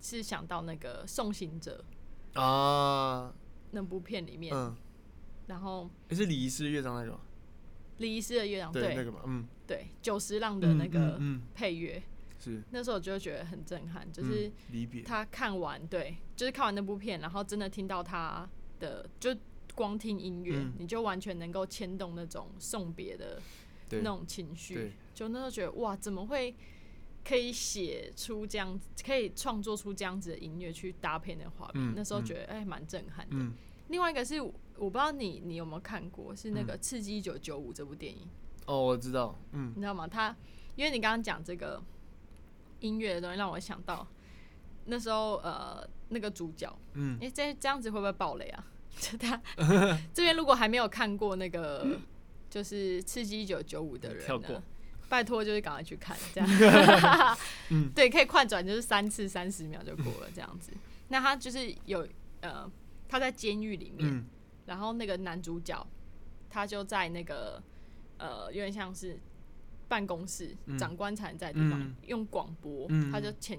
[0.00, 1.82] 是想到那个《送行者》
[2.40, 3.32] 啊，
[3.70, 4.76] 那部片里面，嗯，
[5.46, 7.20] 然后诶是礼仪师乐章那个吗？
[7.98, 8.94] 李医师的月亮，对，对。
[8.94, 11.20] 那个嘛，嗯，对，久石让的那个
[11.54, 12.02] 配乐，嗯
[12.40, 18.48] 是，那时候我就觉得很震撼，就是嗯离别，他看完，对，就是看完那部片，然后真的听到他
[18.80, 19.34] 的，就
[19.74, 20.74] 光听音乐，嗯。
[20.78, 23.40] 你就完全能够牵动那种送别的
[23.90, 26.54] 那种情绪，就那时候觉得哇，怎么会
[27.24, 31.90] 可以写出这样，可以创作出这样子的音乐去搭配那个画面？
[31.90, 32.24] 嗯那时候嗯。
[32.24, 33.36] 觉得哎，蛮、震撼的。
[33.36, 33.52] 嗯，
[33.88, 34.34] 另外一个是
[34.76, 38.28] 我不知道你你有没有看过，是那个《刺激一九九五》这部电影，
[38.66, 39.72] 哦，我知道，嗯。
[39.74, 40.06] 你知道吗？
[40.06, 40.34] 他
[40.76, 41.82] 因为你刚刚讲这个
[42.80, 44.06] 音乐的东西，让我想到
[44.86, 47.18] 那时候呃那个主角，嗯。
[47.20, 48.66] 哎、这这样子会不会爆雷啊？
[48.98, 49.40] 就他
[50.14, 51.98] 这边如果还没有看过那个
[52.48, 54.54] 就是《刺激一九九五》的人跳过。
[54.56, 54.62] 呢，
[55.08, 57.38] 拜托就是赶快去看，这样，
[57.94, 60.72] 对，可以快转，就是三次三十秒就过了这样子。
[61.08, 62.06] 那他就是有
[62.40, 62.68] 呃，
[63.08, 64.24] 他在监狱里面，嗯
[64.66, 65.86] 然后那个男主角
[66.48, 67.62] 他就在那个
[68.18, 69.18] 呃，有点像是
[69.88, 70.78] 办公室，嗯。
[70.78, 71.94] 长官才能在的地方、嗯。
[72.06, 73.10] 用广播，嗯。
[73.10, 73.58] 他就潜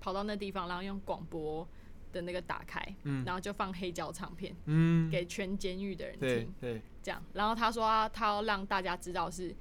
[0.00, 1.66] 跑到那地方，然后用广播
[2.12, 3.24] 的那个打开，嗯。
[3.24, 7.22] 然后就放黑胶唱片嗯，给全监狱的人对听，对，这样。
[7.32, 9.54] 然后他说他他要让大家知道是，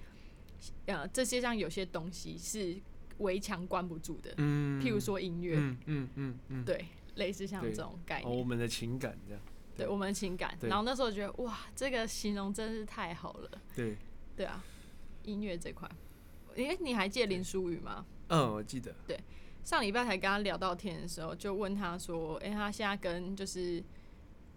[0.87, 2.75] 呃，这些上有些东西是
[3.19, 7.71] 围墙关不住的，嗯，譬如说音乐，嗯嗯嗯嗯，对，类似像对。
[7.71, 8.39] 这种概哦，念。
[8.39, 9.41] 我们的情感这样，
[9.81, 13.49] 对我们的情感，然后那时候觉得哇，这个形容真是太好了。
[13.75, 13.97] 对，
[14.35, 14.63] 对啊，
[15.23, 15.89] 音乐这块，
[16.55, 18.05] 诶、你还记得林书宇吗？
[18.29, 19.19] 嗯，我记得，对。
[19.63, 23.83] 上礼拜才跟他聊到天的时候，就问他说：“诶、他现在跟就是，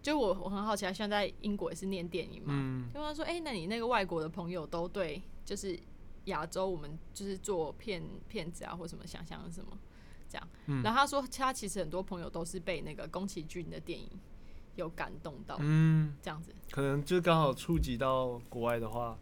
[0.01, 2.53] 就我我很好奇，他现在在英国也是念电影嘛？
[2.57, 2.89] 嗯。
[2.91, 5.79] 就问他说：，诶、那你那个外国的朋友都对，就是
[6.25, 9.77] 亚洲我们就是做骗骗子啊，或什么想象什么
[10.27, 10.47] 这样？
[10.65, 10.81] 嗯。
[10.81, 14.09] 然后他说，他其实很多朋友都是被那个宫崎骏的电影
[14.75, 16.53] 有感动到，嗯，这样子。
[16.71, 19.17] 可能就刚好触及到国外的话，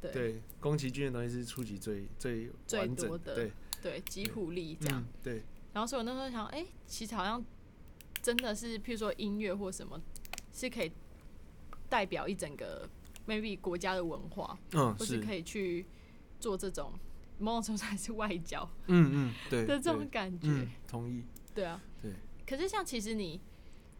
[0.00, 0.12] 对。
[0.12, 5.00] 对，宫崎骏的东西是触及最最最完整多的对，对，吉普力这样。
[5.00, 7.44] 嗯，对，然后所以我那时候想，哎、其实好像
[8.22, 10.00] 真的是，譬如说音乐或什么，
[10.52, 10.90] 是可以
[11.88, 12.88] 代表一整个
[13.26, 15.84] maybe 国家的文化，嗯，是，或是可以去
[16.40, 16.92] 做这种
[17.38, 18.68] 某种程度上是外交。
[18.86, 20.06] 嗯嗯，对的这种对。
[20.08, 20.48] 感觉。
[20.48, 21.24] 嗯，同意，
[21.54, 22.12] 对啊，对。
[22.46, 23.40] 可是像其实你，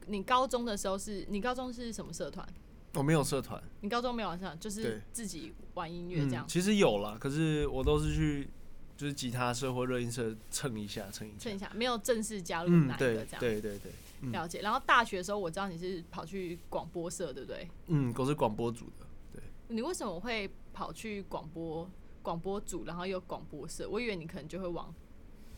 [0.09, 2.47] 你高中的时候是，你高中是什么社团？
[2.95, 8.49] 我没有社团，你高中没有玩社团，就是对自己玩音乐这样嗯，，其实有啦，可是我都是去
[8.97, 13.41] 就是吉他社或热音社蹭一下，蹭一下蹭一，下，没有正式加入嗯，哪一对个这样。
[13.41, 13.93] 对对对，
[14.23, 14.61] 嗯了解。
[14.63, 17.69] 然后大学的时候，我知道你是跑去广播社，对不对？
[17.89, 21.89] 嗯，我是广播组的，对你为什么会跑去广播
[22.23, 23.89] 广播组，然后又广播社？
[23.89, 24.93] 我以为你可能就会往，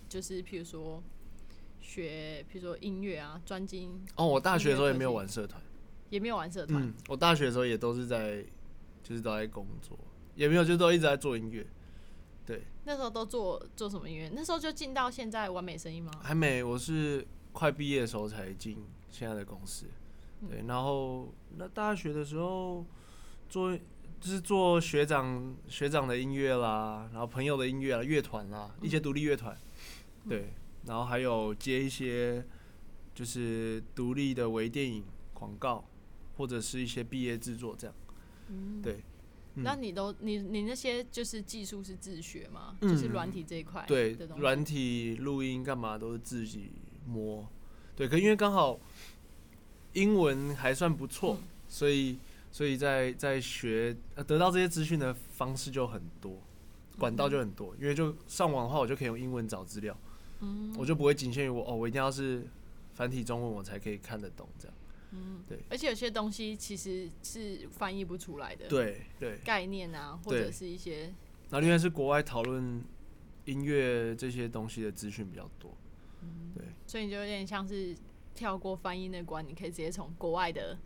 [0.08, 1.02] 就是譬如说
[1.80, 5.60] 学，譬如说音乐啊，专精哦，我大学的时候也没有玩社团，
[6.08, 6.82] 也没有玩社团。
[6.82, 8.44] 嗯，我大学的时候也都是在，
[9.02, 9.98] 就是都在工作，
[10.34, 11.66] 也没有，就都一直在做音乐，
[12.46, 14.30] 对，那时候都做做什么音乐？
[14.34, 16.12] 那时候就进到现在完美声音吗？
[16.22, 19.86] 还没，我是快毕业的时候才进现在的公司，
[20.48, 22.84] 对，然后那大学的时候
[23.48, 23.76] 做
[24.20, 29.56] 就是做学长学长的音乐啦，然后朋友的音乐啦，乐团啦，一些独立乐团，
[30.28, 30.52] 对，
[30.86, 32.44] 然后还有接一些
[33.14, 35.84] 就是独立的微电影广告，
[36.36, 37.94] 或者是一些毕业制作这样，
[38.48, 39.02] 嗯对。
[39.56, 42.76] 嗯那你都你你那些就是技术是自学吗？
[42.80, 44.16] 嗯就是软体这一块对。
[44.36, 46.70] 软体录音干嘛都是自己
[47.04, 47.46] 摸。
[47.96, 48.78] 对，可因为刚好
[49.92, 52.16] 英文还算不错，嗯所以
[52.52, 56.38] 所以在在学呃得到这些资讯的方式就很多，
[56.96, 57.74] 管道就很多。
[57.80, 59.98] 因为就上网的话，我就可以用英文找资料，
[60.40, 60.74] 嗯。
[60.76, 62.46] 我就不会仅限于我哦，我一定要是
[62.94, 64.76] 繁体中文我才可以看得懂这样。
[65.12, 65.58] 嗯，对。
[65.68, 71.12] 而且有些东西其实是翻译不出来的，对对，概念啊，或者是一些
[71.50, 72.84] 那另外是国外讨论
[73.44, 75.76] 音乐这些东西的资讯比较多。
[76.54, 76.64] 对。
[76.86, 77.96] 所以你就有点像是
[78.34, 80.78] 跳过翻译那关，你可以直接从国外的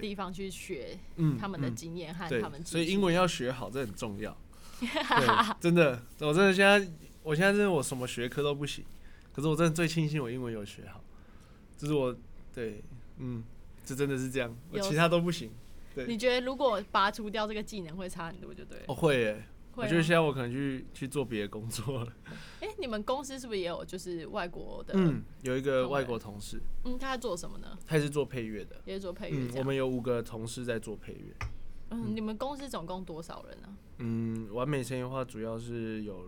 [0.00, 2.64] 地方去学嗯，他们的嗯经验和他们。
[2.64, 4.36] 所以英文要学好，这很重要。
[4.80, 6.80] 对，真的，我真的现在，
[7.24, 8.84] 我现在真的我什么学科都不行，
[9.32, 11.02] 可是我真的最庆幸我英文有学好，
[11.76, 12.14] 这是我
[12.54, 12.84] 对，
[13.18, 13.42] 嗯，
[13.84, 15.50] 这真的是这样，我有其他都不行。
[15.94, 18.84] 对你觉得如果拔除掉这个技能会差很多，就对了。
[18.88, 22.12] 哦，会耶，我觉得现在我可能去去做别的工作了。
[22.60, 24.92] 哎、你们公司是不是也有就是外国的？
[24.96, 27.78] 嗯，有一个外国同事，嗯，他在做什么呢？
[27.86, 28.80] 他也是做配乐的。
[28.84, 29.50] 也是做配乐。
[29.56, 31.34] 我们有五个同事在做配乐。
[31.90, 36.26] 嗯，你们公司总共多少人呢、嗯，完美声音的话，主要是有，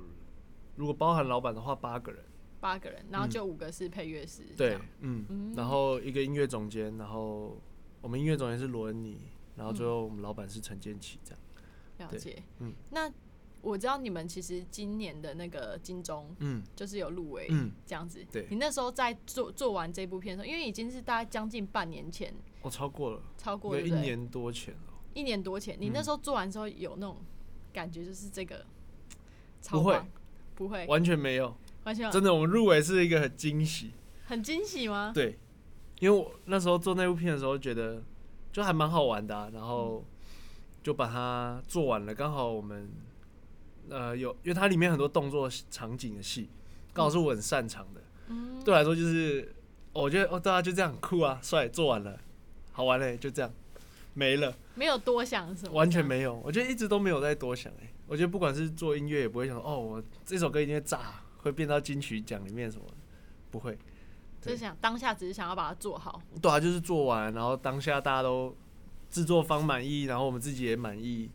[0.76, 2.22] 如果包含老板的话，八个人。
[2.58, 4.42] 八个人，然后就五个是配乐师。
[4.56, 7.60] 对样，嗯，然后一个音乐总监，然后
[8.00, 9.18] 我们音乐总监是罗恩尼，
[9.56, 11.40] 然后最后我们老板是陈建奇，这样。
[12.10, 12.42] 对了解。
[12.58, 13.12] 嗯那
[13.60, 18.24] 我知道你们其实今年的那个金钟嗯就是有入围，嗯，这样子。
[18.32, 23.90] 对你那时候在做做完这部片的时候，因为已经是大概将近半年前，哦超过了，超过了一？
[23.92, 24.80] 年多前了。
[25.14, 27.18] 一年多前，你那嗯时候做完之后有那种
[27.72, 28.64] 感觉，就是这个
[29.60, 30.08] 超棒，
[30.56, 33.92] 不会，完全没有，完全真的，我们入围是一个很惊喜。
[34.24, 35.12] 很惊喜吗？
[35.14, 35.38] 对，
[36.00, 38.02] 因为我那时候做那部片的时候，觉得
[38.52, 40.04] 就还蛮好玩的啊、然后
[40.82, 42.12] 就把它做完了。
[42.14, 42.90] 刚好我们
[43.88, 46.48] 呃有，因为它里面很多动作场景的戏，
[46.92, 48.00] 刚好是我很擅长的。
[48.28, 49.54] 嗯对我来说就是，
[49.92, 52.18] 哦我觉得哦，对啊，就这样酷啊，帅，做完了，
[52.72, 53.52] 好玩嘞，就这样
[54.14, 56.04] 没了，没有多想什么，完全。
[56.04, 56.34] 没有。
[56.44, 62.94] 我觉得一直都没有在多想哎，我觉得不管是做音乐，也不会想说哦，我这首歌一定会炸，会变到金曲奖里面什么的，
[63.50, 63.76] 不会。
[64.40, 68.56] 就是想当下只是想要把它做好，对啊，就是做完，然后当下大家都
[69.10, 71.28] 制作方满意，然后我们自己也满意，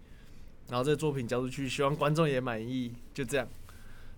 [0.70, 3.46] 然后这个作品交出去，希望观众也满意，就这样。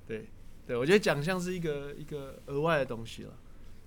[0.05, 0.27] 对，
[0.67, 3.33] 对我觉得奖项是一个一个额外的东西了，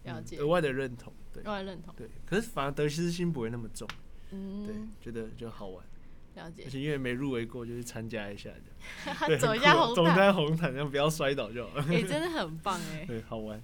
[0.05, 1.13] 了解嗯额，外的认同。
[1.33, 1.95] 对额外认同。
[1.97, 3.87] 对，可是反而得失心不会那么重，
[4.33, 5.85] 嗯对嗯，，觉得就好玩，
[6.37, 6.71] 了解而。
[6.71, 8.51] 且因为没入围过，就去参加一下
[9.05, 11.85] 这样， 走一下红毯，走一下红毯，这样不要摔倒就好了。
[11.89, 13.61] 哎，真的很棒哎， 对，好玩。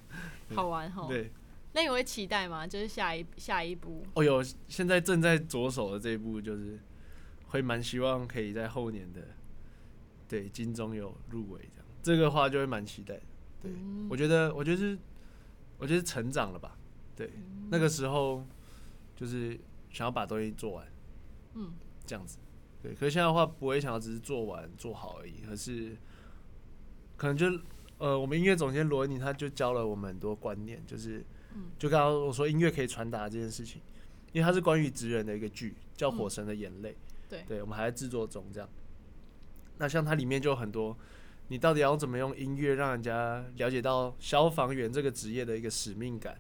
[0.55, 1.07] 好玩哈。
[1.09, 1.31] 对，
[1.73, 2.67] 那你会期待吗？
[2.67, 6.79] 就是下一下一步，哦有现在正在着手的这一部，就是
[7.47, 9.21] 会蛮希望可以在后年的
[10.29, 13.23] 对金钟有入围这样，这个话就会蛮期待的。
[13.63, 14.99] 对，嗯我觉得我觉得是
[15.79, 16.77] 我觉得是成长了吧，
[17.17, 18.45] 对，嗯那个时候
[19.17, 19.59] 就是
[19.91, 20.87] 想要把东西做完，
[21.55, 21.73] 嗯，
[22.05, 22.37] 这样子，
[22.83, 22.93] 对。
[22.95, 25.97] 可是现在的话，不会想要只是做完做好而已，可是
[27.17, 27.47] 可能就
[27.99, 33.81] 呃，我们音乐总监罗恩尼他就教了我们很多观念，就是嗯就刚刚我说音乐可以传达这件事情，
[34.33, 36.91] 因为它是关于职人的一个剧，叫《火神的眼泪》，
[37.29, 38.69] 对对，我们还在制作中这样。
[39.79, 40.97] 那像它里面就有很多，
[41.49, 46.39] 你到底要怎么用音乐让人家了解到消防员这个职业的一个使命感，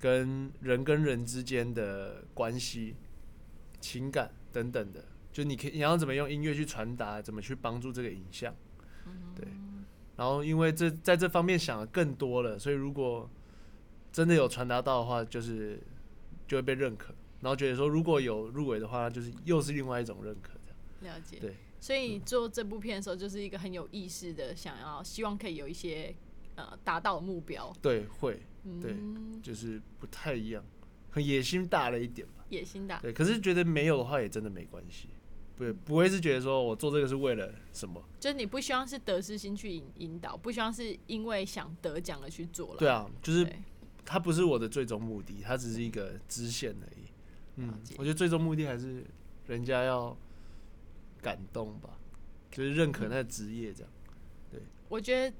[0.00, 2.96] 跟人跟人之间的关系、
[3.80, 8.54] 情感等等的，就你可以你要怎么用音乐去传达，怎么去帮助这个影像，
[9.34, 9.44] 对。
[10.16, 13.28] 然后因为这在这方面想的更多了，所以如果
[14.12, 15.82] 真的有传达到的话，就是
[16.46, 17.12] 就会被认可。
[17.40, 20.52] 然后觉得说如果有入围的话，就是又是另外一种认可
[21.00, 21.16] 这样。
[21.16, 21.38] 了解。
[21.40, 26.14] 对，所以你做这部片的时候，就是一个很有意识的，想要希望可以有一些
[26.54, 27.72] 呃达到的目标。
[27.82, 28.40] 对，会
[28.80, 30.64] 对嗯，就是不太一样，
[31.10, 32.44] 很野心大了一点吧。
[32.50, 33.00] 野心大。
[33.00, 35.08] 对，可是觉得没有的话也真的没关系，
[35.56, 38.02] 不不会是觉得说我做这个是为了什么？
[38.18, 42.78] 就是你不希望是得失心去引引导，不希望是因为想得奖而去做了。
[42.78, 43.46] 对啊，就是
[44.04, 47.06] 它不是我的最终目的，它只是一个支线而已。
[47.56, 49.04] 嗯，我觉得最终目的还是
[49.46, 50.16] 人家要
[51.22, 51.98] 感动吧，
[52.50, 53.92] 就是认可那个职业这样。
[54.50, 55.36] 对我觉得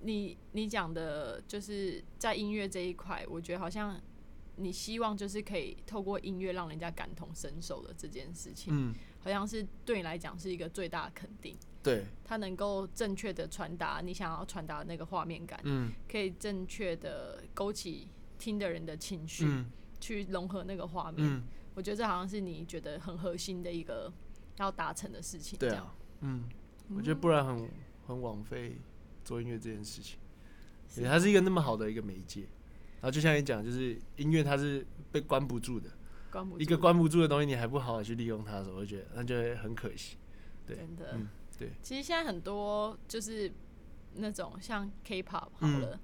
[0.00, 4.00] 你你讲的就是在音乐这一块，我觉得好像
[4.56, 8.94] 你希望就是可以透过音乐让人家感同身受的这件事情，嗯，
[9.26, 11.56] 好像是对你来讲是一个最大的肯定。
[11.82, 18.08] 对，它能够正确的传达你想要传达的那个画面感，嗯可以正确的勾起
[18.38, 21.26] 听的人的情绪，嗯去融合那个画面。
[21.26, 21.42] 嗯，
[21.74, 24.12] 我觉得这好像是你觉得很核心的一个
[24.58, 25.58] 要达成的事情。
[25.58, 26.44] 对啊，嗯，
[26.94, 27.70] 我觉得不然很
[28.06, 28.78] 很枉费
[29.24, 30.18] 做音乐这件事情。
[30.88, 32.42] 是对，它是一个那么好的一个媒介。
[33.00, 35.88] 然后就像你讲，就是音乐它是被关不住的，
[36.30, 40.16] 关不住一个关不住的东西，你还不好好去利用它的时候，我就觉得那就会很可惜。
[40.66, 41.10] 对真的。
[41.14, 43.50] 嗯，对，其实现在很多就是
[44.14, 46.00] 那种像 K-pop 好嗯了。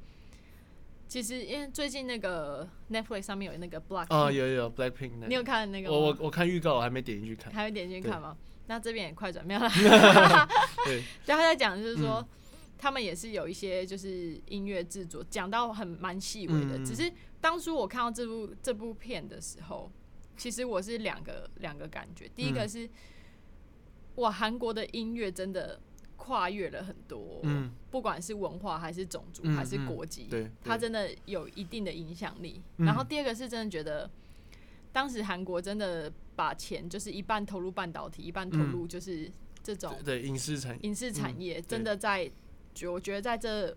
[1.08, 5.94] 其实，因为最近那个 Netflix 上面有那个 Black，、啊，有有 Blackpink 那你有看那个吗？
[5.94, 7.52] 我我我看预告，我还没点进去看。
[7.52, 8.36] 还没点进去看吗？
[8.66, 9.68] 那这边也快转没有了。
[10.86, 12.28] 对， 就他在讲，就是说、嗯
[12.82, 16.76] 他们也是有一些就是音乐制作，讲到很蛮细微的。
[16.84, 17.08] 只是
[17.40, 19.88] 当初我看到这部这部片的时候，
[20.42, 22.28] 其实我是两个两个感觉。
[22.34, 22.90] 第一个嗯是，
[24.16, 25.78] 哇，韩国的音乐真的
[26.16, 29.86] 跨越了很多，嗯，不管是文化还是种族、嗯还是嗯。
[29.86, 30.28] 国籍，
[30.64, 32.60] 它真的有一定的影响力。
[32.78, 32.86] 嗯。
[32.86, 34.10] 然后第二个是真的觉得，
[34.92, 39.30] 当时韩国真的把钱就是一半投入半导体，一半投入就是
[39.62, 42.28] 这种对对影视产业，影视产业，嗯真的在，
[42.74, 43.72] 就我觉得在这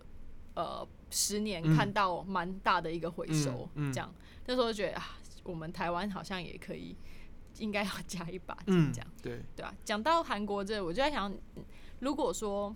[0.56, 1.76] 呃十年嗯。
[1.76, 3.94] 看到蛮大的一个回收，嗯嗯。
[3.94, 4.12] 这样。
[4.48, 6.94] 那时候就觉得啊，我们台湾好像也可以，
[7.60, 11.64] 应该要加一把这样。，对，对啊，讲到韩国这，我就在想，嗯
[12.00, 12.76] 如果说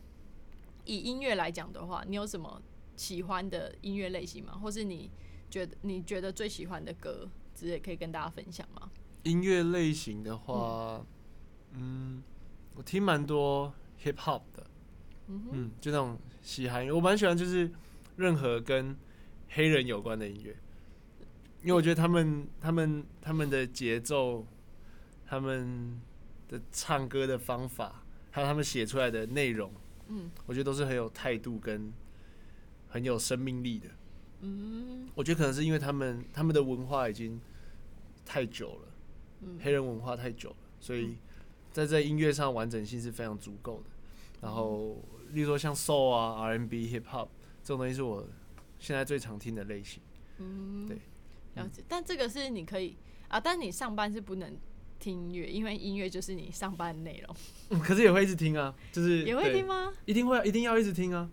[0.85, 2.61] 以音乐来讲的话，你有什么
[2.95, 4.53] 喜欢的音乐类型吗？
[4.53, 5.11] 或是你
[5.49, 8.89] 觉得你觉得最喜欢的歌之类，可以跟大家分享吗？
[9.23, 11.05] 音乐类型的话，
[11.73, 12.23] 嗯，
[12.75, 14.65] 我听蛮多 hip hop 的，
[15.27, 17.69] 嗯哼，嗯，就那种嘻哈，我蛮喜欢，就是
[18.15, 18.95] 任何跟
[19.49, 20.55] 黑人有关的音乐，
[21.61, 24.45] 因为我觉得他们他们他们的节奏，
[25.25, 25.99] 他们
[26.47, 29.71] 的唱歌的方法，还有他们写出来的内容，
[30.07, 31.91] 嗯我觉得都是很有态度跟
[32.87, 33.89] 很有生命力的。
[34.41, 37.39] 嗯我觉得可能是因为他们他们的文化已经
[38.25, 38.87] 太久了，
[39.41, 41.17] 嗯黑人文化太久了，所以
[41.73, 43.89] 在这音乐上完整性是非常足够的。
[44.41, 47.27] 然后，例如说像 soul 啊、R&B、hip hop
[47.61, 48.25] 这种东西是我
[48.79, 50.01] 现在最常听的类型。
[50.37, 50.97] 嗯，对，
[51.55, 51.83] 了解。
[51.87, 52.95] 但这个是你可以
[53.27, 54.57] 啊，但你上班是不能
[54.99, 57.35] 听音乐，因为音乐就是你上班的内容。
[57.69, 59.93] 嗯， 可是也会一直听啊，就是也会听吗？
[60.05, 61.29] 一定会，一定要一直听啊。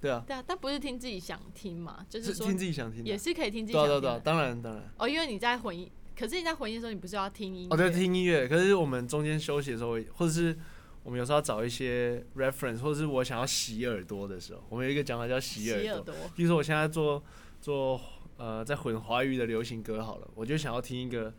[0.00, 3.08] 对啊，对啊，但不是听自己想听嘛，就是说听自己想听的。
[3.08, 4.20] 也是可以听自己对啊对啊对啊，想听的。
[4.20, 4.92] 当然当然。
[4.98, 7.74] 哦，因为你在混音，可是你在混音的时候，你不是要听音乐？
[7.74, 8.46] 哦，对，听音乐。
[8.46, 10.54] 可是我们中间休息的时候，或者是
[11.02, 16.12] 我们有时候要找一些 reference，或者是我想要洗耳朵的时候，我们有一个讲法叫洗洗耳朵。
[16.12, 16.14] 朵。
[16.34, 17.22] 比如说我现在做
[17.60, 17.98] 做
[18.36, 21.32] 呃在混华语的流行歌好了，我就想要听一个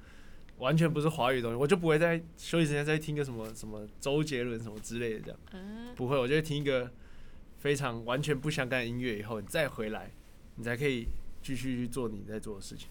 [0.58, 6.91] 完全不是华语的东西，我就不会在休息时间再听个什么什么周杰伦什么之类的这样，嗯，不会，我就会听一个
[7.58, 10.12] 非常完全不相干的音乐以后，你再回来，
[10.55, 11.08] 你才可以
[11.41, 12.88] 继续去做你在做的事情。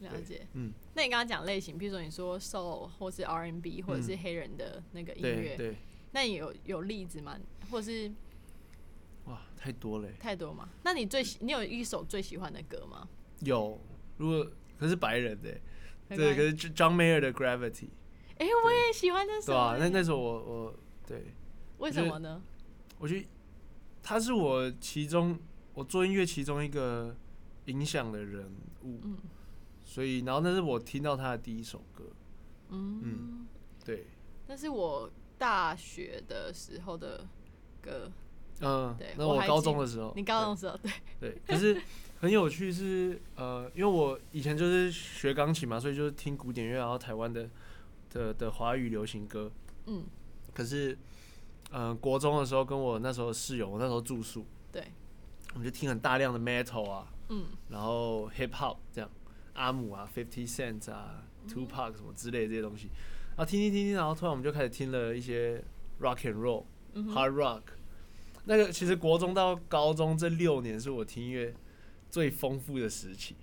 [0.00, 0.46] 了解。
[0.54, 5.76] 嗯，那你刚刚讲类型，比如说你说 soul 或是 R N B 或者是黑人的那个音乐，对对，
[6.12, 7.36] 那你有有例子吗？
[7.70, 8.10] 或是
[9.26, 10.14] 哇，太多了欸。
[10.18, 10.68] 太多吗？
[10.84, 13.06] 那你最喜你有一首最喜欢的歌吗？
[13.40, 13.80] 有，
[14.16, 14.46] 如果
[14.78, 15.50] 可是白人的
[16.08, 17.88] 欸，对，可是 John Mayer 的 Gravity，
[18.38, 20.74] 哎、我也喜欢那首、对吧、欸那那首我我
[21.06, 21.34] 对。
[21.78, 22.42] 为什么呢？
[22.98, 23.26] 我觉得
[24.02, 25.38] 他是我其中
[25.74, 27.16] 我做音乐其中一个
[27.66, 28.50] 影响的人
[28.82, 29.16] 物，嗯。
[29.84, 32.04] 所以然后那是我听到他的第一首歌，
[32.68, 33.00] 嗯。
[33.02, 33.46] 嗯
[33.84, 34.06] 对，
[34.46, 37.26] 那是我大学的时候的
[37.80, 38.10] 歌。
[38.62, 41.80] 嗯对，那我高中的时候，你高中的时候，对，对，对可是
[42.20, 47.48] 很有趣是呃，因为我以前就是学钢琴嘛，所以就是听古典乐，然后台湾的
[48.10, 49.50] 的的华语流行歌，
[49.86, 50.04] 嗯，
[50.52, 50.96] 可是
[51.70, 54.92] 呃国中的时候跟我那时候室友，我那时候住宿，对，
[55.54, 57.46] 我们就听很大量的 metal 啊，嗯。
[57.70, 59.10] 然后 hip hop 这样，
[59.54, 62.90] 阿姆啊，Fifty Cent 啊，Two Pac 什么之类的这些东西，
[63.30, 65.64] 然后听听听听，然后突然我们就开始听了一些
[66.02, 67.14] rock and roll、嗯哼。
[67.14, 67.62] hard rock。
[68.44, 71.54] 那个其实国中到高中这六年是我听音乐
[72.10, 73.36] 最丰富的时期，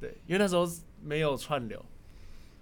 [0.00, 0.68] 对，因为那时候
[1.02, 1.84] 没有串流，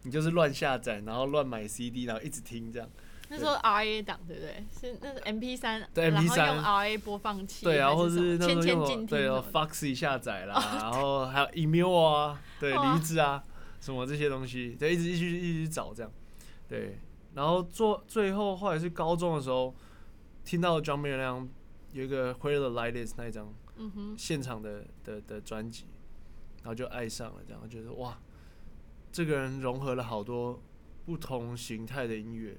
[0.02, 2.88] 你就是乱下载，然后乱买 CD，然后一直听这样。
[3.30, 4.64] 那时候 R A 档对不对？
[4.72, 12.94] 是那是 M P 三，对然后 MP3 用 R A 播放器，对啊，还或是那时候用千静听对哦，Foxy 下载啦，然后还有 email 啊，对，哇。
[12.94, 13.44] 离子啊，
[13.82, 16.10] 什么这些东西，对，一直一直一直找这样，
[16.68, 16.98] 对，
[17.34, 19.74] 然后做最后后来是高中的时候，
[20.42, 21.46] 听到 John Mayer 那张
[21.92, 25.84] 有一个 Where the Light Is 那一张嗯哼，现场的的的专辑，
[26.58, 28.20] 然后就爱上了，这样觉得哇，
[29.10, 30.62] 这个人融合了好多
[31.06, 32.50] 不同形态的音乐，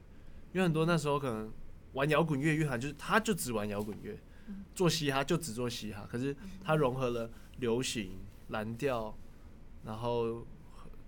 [0.54, 1.52] 因为很多那时候可能
[1.94, 4.18] 玩摇滚乐乐团就是他就只玩摇滚乐，
[4.74, 8.14] 做嘻哈就只做嘻哈，可是他融合了流行、
[8.50, 9.16] 蓝调，
[9.84, 10.46] 然后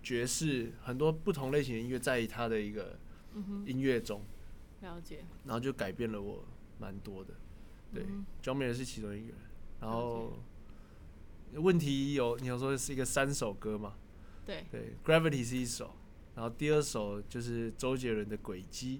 [0.03, 2.99] 爵士很多不同类型的音乐在他的一个
[3.65, 4.21] 音乐中，
[4.81, 6.43] 了解，然后就改变了我
[6.79, 7.33] 蛮多的。
[7.93, 9.35] 对嗯，John Mayer 是其中一个人，
[9.81, 10.31] 然后
[11.55, 13.95] 问题有你有说是一个三首歌嘛？
[14.45, 15.93] 对，对，Gravity 是一首，
[16.35, 18.97] 然后第二首就是周杰伦的《轨迹》。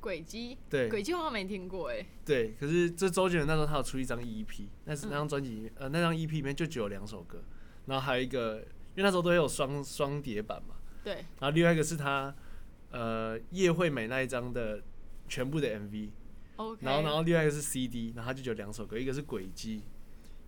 [0.00, 0.88] 轨迹，对。
[0.88, 5.10] 轨迹我好像没听过哎，对，可是这周杰伦那时候他有出一张 EP，那是嗯。
[5.10, 7.42] 那张专辑里面，呃，那张 EP 里面就只有两首歌，
[7.86, 8.56] 然后还有一个，
[8.94, 12.34] 因为那时候都有双双碟版嘛，对，然后另外一个是他
[12.90, 14.82] 呃叶惠美那一张的
[15.28, 19.82] 全部的 MV，OK，然后然后另外一个是 CD，然后他就只有两首歌，一个是轨迹，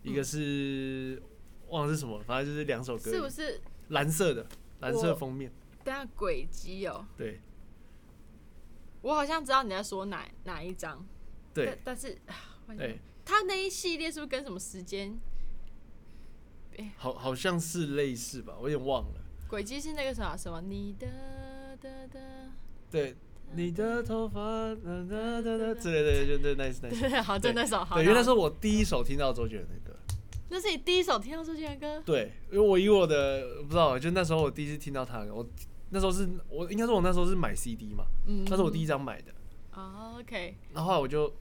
[0.05, 1.20] 一个是、
[1.68, 3.61] 忘了是什么，反正就是两首歌，是不是？
[3.88, 4.46] 蓝色的
[4.80, 5.50] 蓝色封面，
[5.82, 7.40] 等下轨迹哦，对
[9.02, 11.05] 我好像知道你在说哪哪一张，
[11.52, 12.16] 对但但是，
[12.78, 15.18] 对，他那一系列是不是跟什么时间？
[16.96, 19.20] 好好像是类似吧，我有点忘了。
[19.46, 20.61] 轨迹是那个啥什么？
[20.62, 21.07] 你的
[21.80, 22.50] 的的，
[22.90, 23.14] 对，
[23.52, 24.40] 你的头发
[24.74, 26.96] 哒哒哒哒之类的，就对，那是那首。
[27.09, 29.84] 对，好，就那首，好，对，因为那是我第一首听到周杰伦的歌。
[30.49, 35.47] 那是你第一首听到周杰伦歌，对，因为我以我的不知道，就那时候我第一次听到他的歌，我
[35.90, 39.32] 那时候是我应该说我那时候是买 CD 嘛，嗯，那是我第一张买的，
[39.72, 41.32] 哦，OK，然后我就，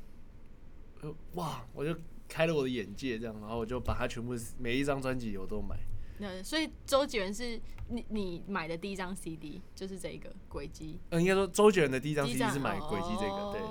[1.02, 1.96] 呃哇，我就
[2.28, 5.78] 开了我的眼界，这样，然后我就把它全部每一张专辑我都买。
[6.20, 13.62] 那所以周杰伦是你你买的第一张 CD，就是这个轨迹，嗯，应该说周杰伦的第一张 CD 是买《轨迹》这个，对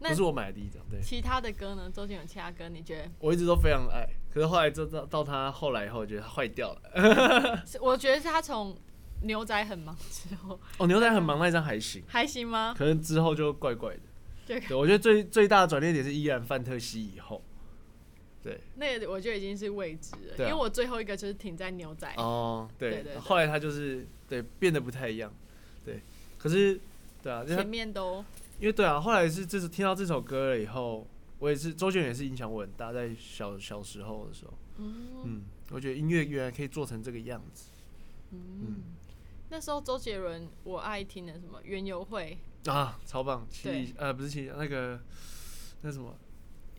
[0.00, 1.90] 那不是我买的第一张，对，其他的歌呢？
[1.92, 3.10] 周杰伦其他歌你觉得？
[3.18, 7.62] 我一直都非常爱，可是后来就到到他后来以后，我觉得他坏掉了。
[7.66, 8.76] 是我觉得是他从
[9.22, 12.74] 牛仔很忙之后哦，牛仔很忙那一张还行，还行吗？
[12.76, 14.00] 可能之后就怪怪的。
[14.46, 17.42] 对对，我觉得最最大的转捩点是依然范特西以后。
[18.40, 22.10] 对，那个我觉得已经是未知了，啊因为我最后一个就是停在牛仔。
[22.16, 25.30] 哦，对，对后来他就是对变得不太一样，
[25.84, 26.00] 对，
[26.38, 26.80] 可是
[27.20, 28.24] 对啊，前面都
[28.58, 31.06] 因为对啊，后来是这是听到这首歌了以后，
[31.38, 34.94] 我也是周杰伦也是影响我很大，在小小时候的时候，嗯
[35.24, 37.70] 嗯，我觉得音乐原来可以做成这个样子。
[38.30, 38.82] 嗯，
[39.48, 42.36] 那时候周杰伦我爱听的什么园游会，
[42.66, 45.00] 啊，超棒，七里呃不是七里那个
[45.82, 46.16] 那什么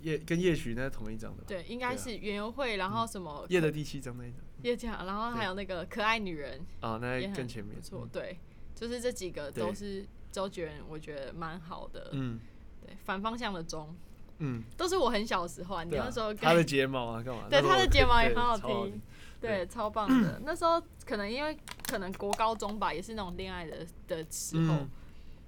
[0.02, 4.40] 夜跟夜曲那是同一张的吧，对，应该是园游会，然后什么夜的第七张那一张。
[4.64, 7.74] 叶讲，然后还有那个可爱女人啊，那更前面。
[7.74, 8.10] 不错，嗯。
[8.12, 8.38] 对，
[8.76, 12.40] 就是这几个都是周杰伦，我觉得蛮好的，嗯
[12.86, 13.96] 对，反方向的钟
[14.40, 17.44] 嗯，都是我很小的时候啊，你那时候他的睫毛啊，干嘛？
[17.50, 19.02] 对他的睫毛也对很好听，
[19.42, 20.40] 对，超棒的。
[20.46, 21.58] 那时候可能因为
[21.88, 24.90] 可能国高中吧，也是那种恋爱的的时候，嗯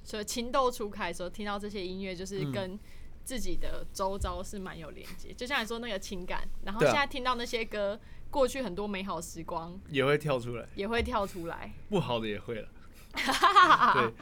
[0.03, 2.79] 所以情窦初开的时候，听到这些音乐，就是嗯跟
[3.23, 5.31] 自己的周遭是蛮有连接。
[5.31, 7.97] 就像你说那个情感，然后现在听到那些歌，
[8.31, 11.71] 过去很多美好时光也会跳出来，也会跳出来。
[11.87, 12.67] 不好的也会了。
[13.13, 14.13] 对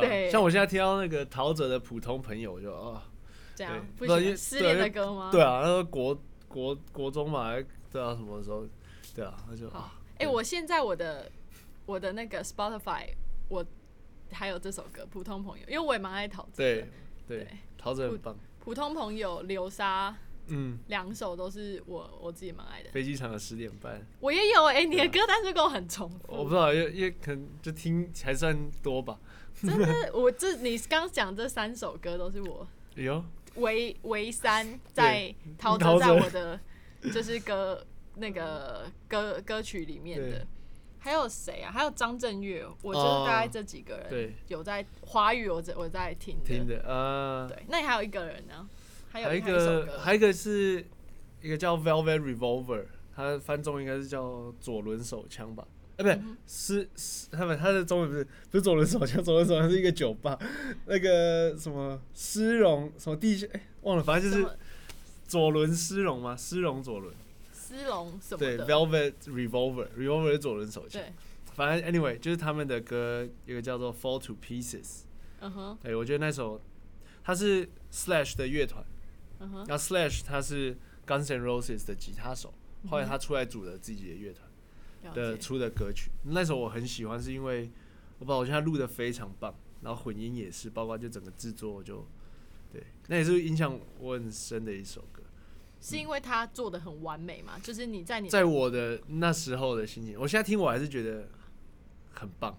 [0.00, 3.02] 对像我现在听到那个陶喆的普通朋友，我就啊，
[3.54, 5.30] 这样不行，不因为失恋的歌吗？
[5.30, 8.66] 对啊，那个国国国中嘛，还对啊，什么时候？
[9.14, 11.30] 对啊，那就好啊，哎、我现在我的
[11.86, 13.08] 我的那个 Spotify，
[13.48, 13.64] 我
[14.32, 16.56] 还有这首歌《普通朋友》，因为我也蛮爱陶喆的。
[16.56, 16.88] 对
[17.28, 20.16] 对对，陶喆很棒，普通朋友、流沙
[20.48, 22.90] 嗯，两首都是我我自己蛮爱的。
[22.90, 26.18] 飞机场的十点半，我也有哎、你的歌单是跟我很重复。
[26.26, 29.18] 我不知道，因为因为可能就听还算多吧。
[29.62, 33.24] 真的，我这你刚讲这三首歌都是我有
[33.56, 36.60] 唯唯三在陶陶喆喆在我的
[37.12, 37.84] 就是歌
[38.16, 40.46] 那个歌歌曲里面的。
[40.98, 41.70] 还有谁啊？
[41.70, 46.44] 还有张震岳，我就是大概这几个人对有在华语我在我在听的。
[46.46, 48.66] 听的啊，对，那你还有一个人呢？
[49.10, 50.82] 还有一个，还有一个是
[51.42, 55.68] 一个叫 Velvet Revolver，他翻中应该是叫左轮手枪吧？
[55.96, 60.38] 哎、不是是他们他的中文不是不是左轮手枪， 左轮手枪是一个酒吧，
[60.86, 64.46] 那个什么丝绒什么地下哎、忘了，反正就是
[65.26, 67.14] 左轮丝绒吗，丝绒左轮，
[67.52, 71.12] 丝绒什么对的，，Velvet Revolver，Revolver 是左轮手枪，对，
[71.54, 75.02] 反正 anyway 就是他们的歌，一个叫做 Fall to Pieces，
[75.40, 76.60] 嗯哼，对我觉得那首
[77.22, 78.84] 他是 Slash 的乐团。
[79.40, 80.76] 嗯哼，那 Slash 他是
[81.06, 84.48] Guns N' Roses 的吉他手，嗯后来他出来组了自己的乐团
[85.12, 87.70] 的出的歌曲，那首我很喜欢，是因为
[88.18, 92.06] 我不知道我觉得他录的非常棒，然后混音也是，包括就整个制作就
[92.72, 95.22] 对，那也是影响我很深的一首歌，
[95.80, 97.58] 是因为他做的很完美嘛？
[97.58, 101.28] 就是你在你在我的那时候的心情，我现在听我还是觉得
[102.12, 102.56] 很棒，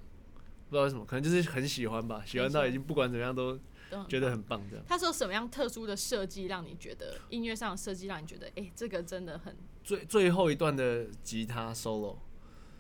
[0.70, 3.60] 不知道为什么，可能就是很喜欢吧，喜欢到已经不管怎么样都
[4.08, 4.86] 觉得很棒这样。
[4.88, 12.18] 他说什么样特殊的设计让你觉得音乐上的设计让你觉得，哎、这个真的很最最后一段的吉他 solo，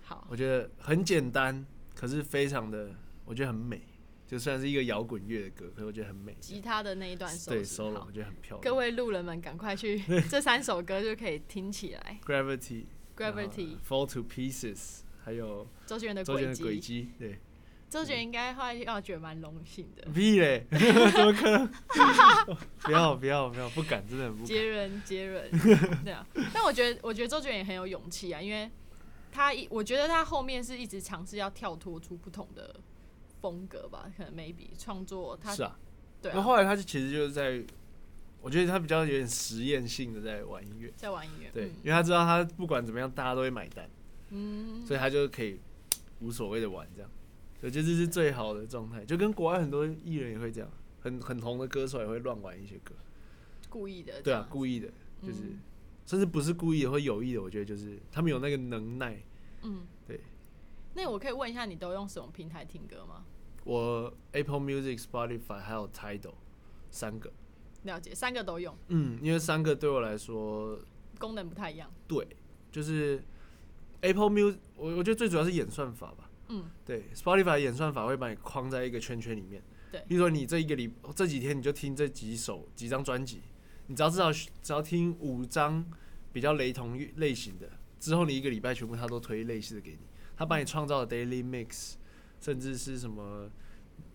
[0.06, 0.28] 好？
[0.30, 2.90] 我觉得很简单，可是非常的，
[3.26, 3.82] 我觉得很美。
[4.28, 6.36] 就算是一个摇滚乐的歌，可是我觉得很美。
[6.40, 8.62] 吉他的那一段手对势 solo 我觉得很漂亮。
[8.62, 12.20] 各位路人们，赶快去这三首歌就可以听起来。
[12.26, 12.86] Gravity、
[13.16, 17.38] Gravity、Fall to Pieces，还有周杰伦的周杰的轨迹，对，
[17.88, 20.12] 周杰伦应该会要觉得蛮荣幸的。
[20.12, 21.70] 屁嘞， 怎么可 能？
[22.82, 24.48] 不要不要不要，不敢，真的很不敢。
[24.48, 26.26] 杰伦，杰伦，对啊。
[26.52, 28.70] 但我觉得，我觉得周杰伦也很有勇气啊，因为
[29.36, 32.74] 他一，我觉得他后面是一直尝试要跳脱出不同的
[33.42, 35.78] 风格吧，可能 maybe 创作他是啊，
[36.22, 37.62] 对啊，那后来他就其实就是在，
[38.42, 43.90] 我觉得他比较有点实验性的在玩音乐，在玩音乐，对，嗯因为他知道他不管怎么样，大家都会买单，
[44.30, 45.60] 嗯，所以他就可以
[46.22, 47.12] 无所谓的玩这样，
[47.62, 50.70] 我觉得这是最好的状态，就跟国外很多艺人也会这样，
[51.02, 52.96] 很很红的歌手也会乱玩一些歌，
[53.70, 54.88] 故意的，对啊，故意的，
[55.22, 55.60] 就是、嗯
[56.06, 59.22] 甚至不是故意的或有意的，我觉得就是他们有那个能耐。
[59.64, 60.20] 嗯，对。
[60.94, 63.26] 那我可以问一下，你都用什么平台听歌吗？
[63.64, 66.36] 我 Apple Music、Spotify 还有 Tidal
[66.92, 67.34] 三个，
[67.84, 70.80] 了解，三个都用，嗯，因为三个对我来说，
[71.18, 71.92] 功能不太一样。
[72.08, 72.28] 对，
[72.72, 73.22] 就是
[74.02, 76.30] Apple Music，我我觉得最主要是演算法吧。
[76.50, 79.64] 嗯，对，Spotify 演算法会把你框在一个圈圈里面。
[79.92, 83.42] 对比如说你这一个礼这几天你就听这几首几张专辑，
[83.88, 85.86] 你只要至少只要听五张
[86.32, 87.70] 比较雷同类型的，
[88.00, 90.00] 之后你一个礼拜全部他都推类似的给你，
[90.36, 91.94] 他帮你创造了 daily mix，
[92.40, 93.50] 甚至是什么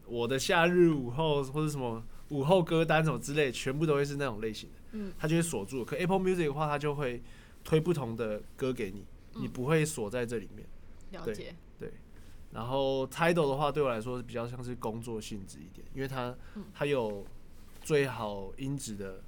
[0.06, 5.84] 我的夏日午后或者什么午后歌单什么之类，全部都会是那种类型的，嗯，他就会锁住。
[5.84, 7.22] 可 Apple Music 的话，他就会
[7.64, 9.04] 推不同的歌给你，
[9.34, 9.50] 你嗯。
[9.52, 10.66] 不会锁在这里面。
[11.10, 11.54] 对了解，
[12.52, 16.64] 然后 Tidal 的话，对我来说是比较像是工作性质一点，因为它嗯。
[16.74, 17.24] 它有
[17.82, 19.22] 最好音质的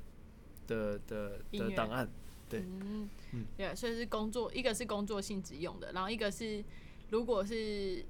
[0.73, 2.09] 的的的档案。
[2.49, 6.63] 对嗯嗯对，所以是工作，一个是工作性质用的，然后一个是
[7.09, 8.05] 如果是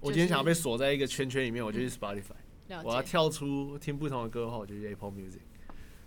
[0.00, 2.34] 我今天想要被锁在一个圈圈里面，我就去 Spotify；、
[2.84, 5.40] 我要跳出听不同的歌的话，我就去 Apple Music。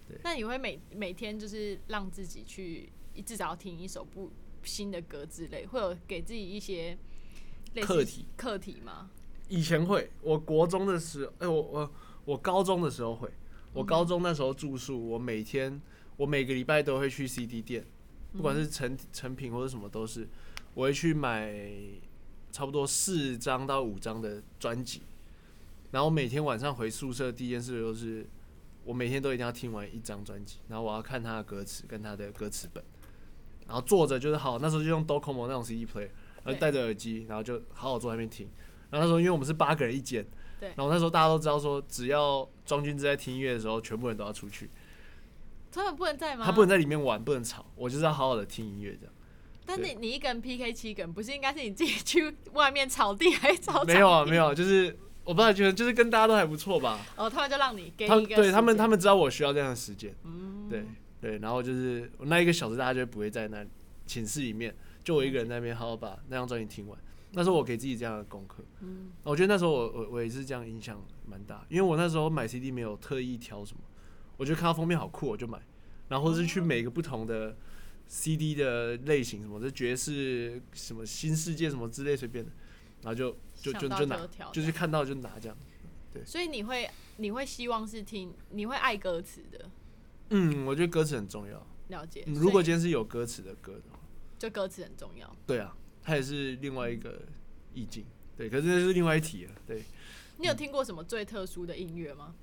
[0.08, 2.92] 对那你会每每天就是让自己去
[3.26, 4.32] 至少要听一首不
[4.64, 6.98] 新的歌之类，会有给自己一些
[7.82, 9.10] 课题课题吗？
[9.48, 11.92] 以前会，我国中的时候，哎、我我
[12.26, 13.28] 我高中的时候会，
[13.74, 15.82] 我高中那时候住宿，我每天
[16.22, 17.84] 我每个礼拜都会去 CD 店，
[18.32, 20.28] 不管是成成品或者什么都是，
[20.76, 21.52] 我会去买
[22.52, 25.02] 差不多四张到五张的专辑，
[25.90, 28.24] 然后每天晚上回宿舍第一件事就是，
[28.84, 32.84] 我每天都一定要听完一张专辑，然后我要看他的歌词跟他的歌词本，
[33.66, 36.10] 然后坐着就是好，那时候就用 Docomo 那种 CD player，
[36.44, 38.48] 然后戴着耳机，然后就好好坐在那边听。
[38.92, 40.24] 然后那时候因为我们是八个人一间，
[40.60, 40.70] 对。
[40.76, 44.70] 然后那时候大家都知道说，只要庄君之在听音乐的时候，全部人都要出去，
[45.72, 46.46] 他们不能在吗？
[46.46, 49.14] 他不能在里面玩，不能吵，我就是要好好的听音乐这样。
[49.66, 57.00] 但你你一个人 PK 七个人，不是应该是你自己去外面草地还是草没有啊，没有啊，就是我不知道，觉得就是跟大家都还不错吧。
[57.16, 60.86] 哦，他们就让你给一个们对他们他们知道我需要这样的时间，嗯对
[61.22, 63.66] 对，然后就是那一个小时，大家就不会在那
[64.06, 66.98] 寝室里面，就我一个人在那边好好把那张专辑听完。
[67.34, 73.80] 那时候我给自己这样的功课，嗯我觉得那时候我我我也是这样影响蛮大，因为我那时候买 CD 没有特意挑什么，
[74.42, 75.62] 我觉得看到封面好酷我就买，
[76.10, 77.56] 然后或是去每个不同的
[78.08, 82.50] CD 的类型，什么这爵士、什么新世界什么之类随便的，
[83.04, 85.56] 然后就就就就拿就是看到就拿这样。
[86.12, 89.70] 对所以你会你会希望是听，你会爱歌词的，
[90.32, 91.64] 嗯，我觉得歌词很重要。
[91.90, 92.24] 了解。
[92.26, 94.00] 嗯如果今天是有歌词的歌的话，
[94.40, 95.38] 就歌词很重要。
[95.46, 97.22] 对啊，它也是另外一个
[97.76, 98.06] 意境。
[98.36, 99.52] 对，可是那是另外一题了。
[99.68, 99.84] 对，
[100.40, 102.34] 你有听过什么最特殊的音乐吗？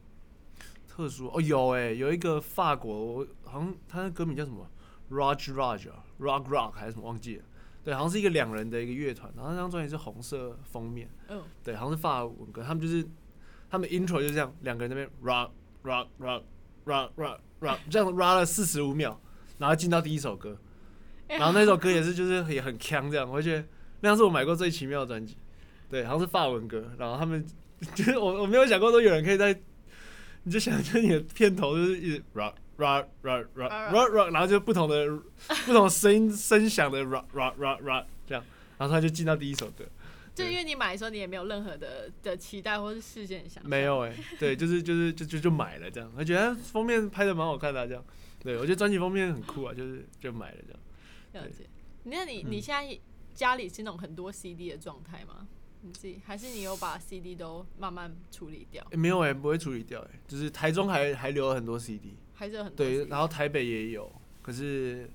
[0.99, 1.29] 特殊。
[1.33, 4.69] 哦，有哎、有一个法国，我好像他的歌名叫什么
[5.11, 7.45] ？Raj Raj 啊 Rock Rock 还是什么忘记了。
[7.85, 13.07] 对，好像是一个两人的一个乐团，然后那张专辑是红色封面，嗯，对，好像是法文歌，他们就是
[13.71, 15.51] 他们 intro 就这样，两个人那边 rock
[15.85, 16.43] rock rock
[16.85, 19.19] rock rock rock 这样 rock 了四十五秒，
[19.59, 20.59] 然后进到第一首歌，
[21.29, 23.65] 然后那首歌也是就是也很强这样，我觉得
[24.01, 25.39] 那样是我买过最奇妙的专辑，
[25.89, 27.47] 对，好像是法文歌，然后他们
[27.95, 29.59] 就是我我没有想过说有人可以在，
[30.49, 35.07] 你就想着你的片头就是一直 rock rock rock rock rock rock，然后就不同的
[35.67, 38.43] 不同的声音声响的 rock rock rock rock 这样，
[38.79, 39.85] 然后他就进到第一首歌。
[40.35, 48.03] 就因为你买的时候，你也没有任何的的期待或是事先想没有哎、对，就是就是就就就买了这样，我觉得哎封面拍的蛮好看的、啊、这样，
[48.43, 51.45] 对我觉得专辑封面很酷啊，就是就买了这样。
[51.45, 51.69] 了解。
[52.05, 52.63] 那你你嗯。
[52.63, 52.99] 现在
[53.35, 55.47] 家里是那种很多 CD 的状态吗？
[55.83, 64.11] 你自己还是你有把 CD 都慢慢处理掉，诶没有哎、不会处理掉哎、就是台中还还留了很多 CD，还是有很多对然后台北也有，
[64.43, 65.09] 可是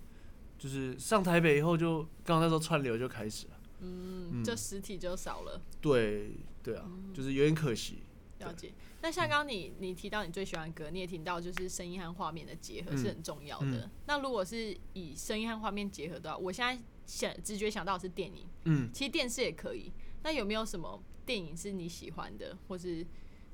[0.58, 4.44] 就是上台北以后就刚刚那时候串流就开始了，嗯，嗯。
[4.44, 5.62] 就实体就少了。
[5.82, 6.32] 对
[6.64, 7.14] 对啊，嗯。
[7.14, 7.98] 就是有点可惜，
[8.40, 8.72] 了解。
[9.02, 12.98] 那像刚刚你你提到你最喜欢的歌，你也听到就是声音和画面的结合嗯。
[12.98, 13.66] 是很重要的。
[13.86, 13.90] 嗯。
[14.08, 19.92] 那如果是以声音和画面结合的话，我现在想直觉想到的是电影，嗯，其实电视也可以。
[20.24, 23.06] 那有没有什么电影是你喜欢的，或是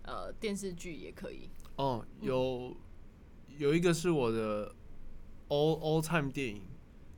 [0.04, 1.50] 呃电视剧也可以？
[1.76, 2.78] 哦，嗯有
[3.58, 4.74] 有一个是我的
[5.50, 6.62] all all time 电影，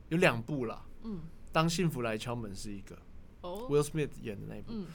[0.09, 1.21] 有两部啦，嗯，
[1.51, 2.97] 当幸福来敲门是一个
[3.41, 4.87] 哦，Will Smith 演的那一部，嗯，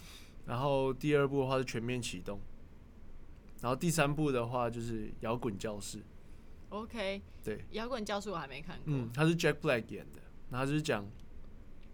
[0.46, 2.40] 然后第二部的话是全面启动，
[3.60, 6.00] 然后第三部的话就是摇滚教室
[6.70, 8.84] ，OK，对，摇滚教室我还没看过。
[8.86, 11.04] 嗯，他是 Jack Black 演的，然后他就是讲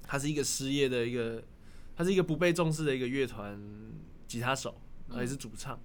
[0.02, 1.42] 他是一个失业的一个，
[2.02, 3.60] 他是一个不被重视的一个乐团
[4.26, 5.80] 吉他手，然后也是主唱，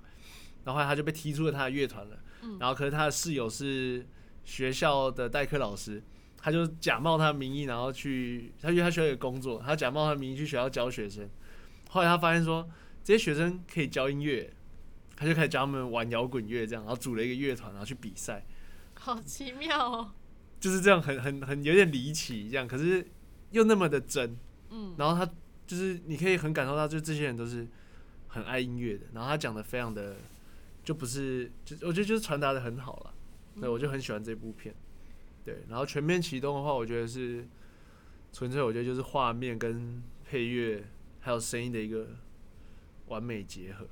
[0.63, 2.17] 然后后来他就被踢出了他的乐团了，
[2.59, 4.05] 然后可是他的室友是
[4.43, 6.03] 学校的代课老师，
[6.37, 11.29] 他就假冒他的名义，然后去他因为他学校有工作，他假冒他的名义去学校教学生，
[11.89, 12.67] 后来他发现说
[13.03, 14.53] 这些学生可以教音乐。
[15.19, 18.45] 他就开始教他们玩摇滚乐，这样，然后组了一个乐团，然后去比赛。
[18.93, 20.11] 好奇妙哦。
[20.59, 23.03] 就是这样很很很有点离奇这样，可是
[23.49, 24.37] 又那么的真，
[24.69, 25.31] 嗯，然后他
[25.67, 27.67] 就是你可以很感受到，就这些人都是
[28.29, 30.15] 很爱音乐的，然后他讲的非常的
[30.83, 33.13] 就不是，就我觉得就是传达的很好了，
[33.59, 34.73] 对我就很喜欢这部片，
[35.43, 37.45] 对，然后全面启动的话，我觉得是
[38.31, 40.83] 纯粹我觉得就是画面跟配乐
[41.19, 42.07] 还有声音的一个
[43.07, 43.85] 完美结合，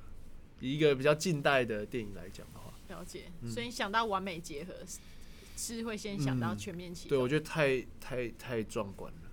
[0.60, 2.72] 以一个比较近代的电影来讲的话。
[2.88, 3.24] 了解。
[3.42, 4.72] 嗯所以想到完美结合，
[5.56, 9.25] 是是会先想到嗯全面启动对，我觉得太太太壮观了。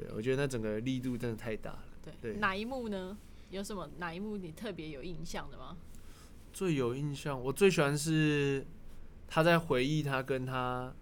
[0.00, 1.84] 对，我觉得那整个力度真的太大了。
[2.02, 3.18] 对，对哪一幕呢？
[3.50, 5.76] 有什么哪一幕你特别有印象的吗？
[6.52, 8.64] 最有印象，我最喜欢是
[9.28, 10.94] 他在回忆他跟他，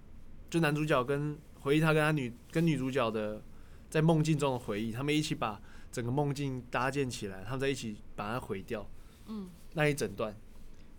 [0.51, 3.41] 就男主角跟回忆他跟他女跟女主角的
[3.89, 5.61] 在梦境中的回忆，他们一起把
[5.93, 8.89] 整个梦境搭建起来，他们在一起把它毁掉。
[9.27, 10.35] 嗯，那一整段，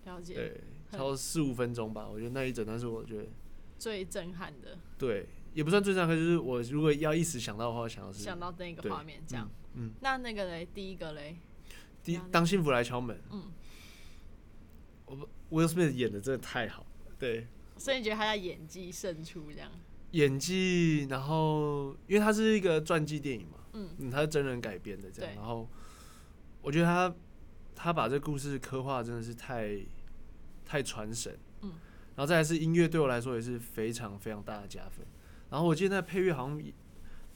[0.05, 0.33] 了解。
[0.35, 2.07] 对，很超过四五分钟吧。
[2.07, 3.25] 我觉得那一整段是我觉得
[3.77, 9.49] 最震撼的，对，也不算最上课，就是我如果要一时想到的话，想到是想到那个画面这样。
[9.73, 11.35] 嗯，那那个嘞，第一个嘞，
[12.03, 13.43] 第当幸福来敲门，嗯，
[15.05, 16.85] 我不 Will Smith 演的真的太好，
[17.17, 17.47] 对，
[17.77, 19.71] 所以你觉得他的演技胜出这样？
[20.11, 23.89] 演技，然后因为他是一个传记电影嘛，嗯。
[23.99, 25.69] 嗯，它是真人改编的这样，然后
[26.63, 27.13] 我觉得他
[27.75, 29.77] 他把这故事刻画真的是太
[30.65, 31.69] 太传神，嗯，
[32.15, 35.05] 然后再来是音乐对我来说也是非常非常大的加分，
[35.49, 36.73] 然后我记得那配乐好像也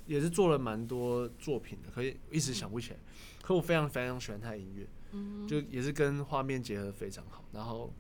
[0.06, 3.00] 也是做了蛮多作品的，可以一时想不起来，
[3.42, 7.94] 可我非常非常喜欢他的音乐，嗯，就也是跟画面结合得非常好，然后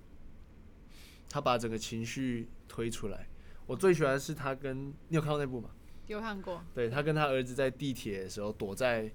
[1.30, 3.28] 他把整个情绪推出来。
[3.66, 5.70] 我最喜欢的是他跟你有看到那部吗？
[6.08, 9.10] 有看过，对他跟他儿子在地铁的时候躲在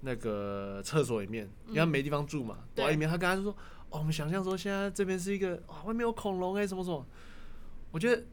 [0.00, 3.06] 那个厕所里面，因为他没地方住嘛，躲在里面。
[3.06, 3.52] 他跟他就说
[3.90, 7.06] ：“哦，我们想象说现在这边是一个哇，外面有恐龙哎、什么什么。”
[7.92, 8.24] 我觉得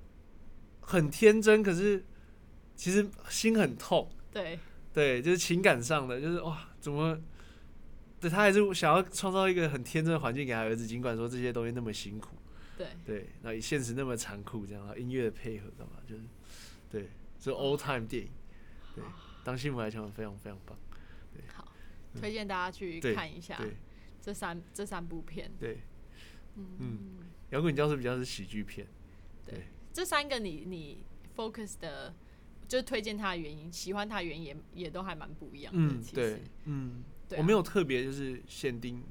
[0.87, 2.03] 很天真，可是
[2.75, 4.09] 其实心很痛。
[4.31, 4.57] 对，
[4.93, 7.19] 对，就是情感上的，就是哇，怎么？
[8.19, 12.35] 对他还是想要创造一个很天真的环境给他儿子，尽管说这些东西那么辛苦，
[12.75, 16.23] 对，对，那现实那么残酷，这样，然后音乐的配合干嘛，就是，
[16.89, 17.09] 对，
[17.39, 18.31] 是 old time 电影，
[18.95, 19.03] 对，
[19.43, 20.75] 当幸福来讲非常非常棒，
[21.31, 21.43] 对。
[21.53, 21.71] 好，
[22.15, 23.61] 推荐大家去看一下
[24.19, 25.51] 这三这三部片。
[25.59, 25.77] 对，
[26.55, 26.65] 嗯。
[26.79, 26.99] 嗯，
[27.51, 28.87] 摇滚教室比较是喜剧片，
[29.97, 30.99] 这三个你你
[31.35, 32.13] focus 的，
[32.67, 35.79] 就是推荐他的原因，喜欢他的原因也也都还蛮不一样的。
[35.79, 37.41] 嗯，对，嗯，对啊。
[37.41, 39.01] 我没有特别就是限定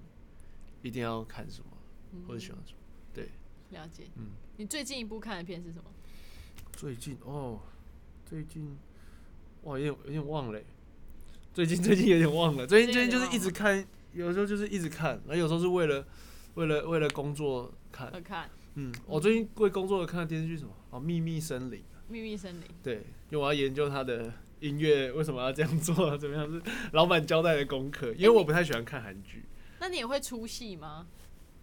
[0.82, 1.66] 一定要看什么
[2.28, 2.78] 或者喜欢什么，
[3.12, 3.30] 对。
[3.70, 4.04] 了解。
[4.14, 4.26] 嗯，
[4.58, 5.90] 你最近一部看的片是什么？
[6.76, 7.58] 最近哦，
[8.24, 8.78] 最近
[9.64, 10.64] 哇，有点有点忘了欸，
[11.52, 16.06] 最近 最近有点忘了，最近最近就是一直看，有时候就是一直看，然后有时候是为了
[16.54, 20.72] 为了为了工作看，看《嗯，我最近为工作而看的电视剧什么？
[20.90, 21.80] 哦，《秘密森林》。
[22.08, 22.60] 秘密森林》。
[22.82, 22.96] 对，
[23.30, 26.62] 因为我要研究他的音乐为什么要这样做，怎么样是
[26.92, 28.12] 老板交代的功课。
[28.12, 29.44] 因为我不太喜欢看韩剧。
[29.80, 31.06] 那你也会出戏吗？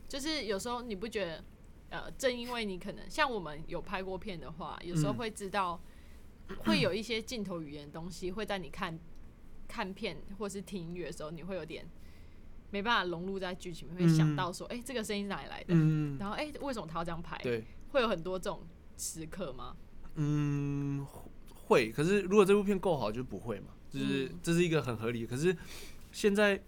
[0.08, 1.44] 就是有时候你不觉得，
[1.90, 5.80] 呃，正因为你可能像我们有拍过片的话，有时候嗯会知道，
[6.66, 9.00] 会有一些镜头语言的东西会在你看
[9.68, 11.88] 看片或是听音乐的时候，你会有点
[12.74, 15.76] 没办法融入在剧情会想到说，哎、这个声音是哪里来的？
[15.76, 17.38] 嗯，然后，哎、为什么他要这样拍？
[17.44, 18.66] 对，会有很多这种
[18.98, 19.78] 时刻吗？
[20.16, 21.06] 嗯，
[21.54, 21.92] 会。
[21.92, 25.24] 可是如果这部片够好，就不会嘛，就是嗯这是一个很合理。
[25.24, 25.56] 可是
[26.12, 26.60] 现在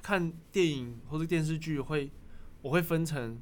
[0.00, 2.10] 看电影或者电视剧会，
[2.62, 3.38] 我会分成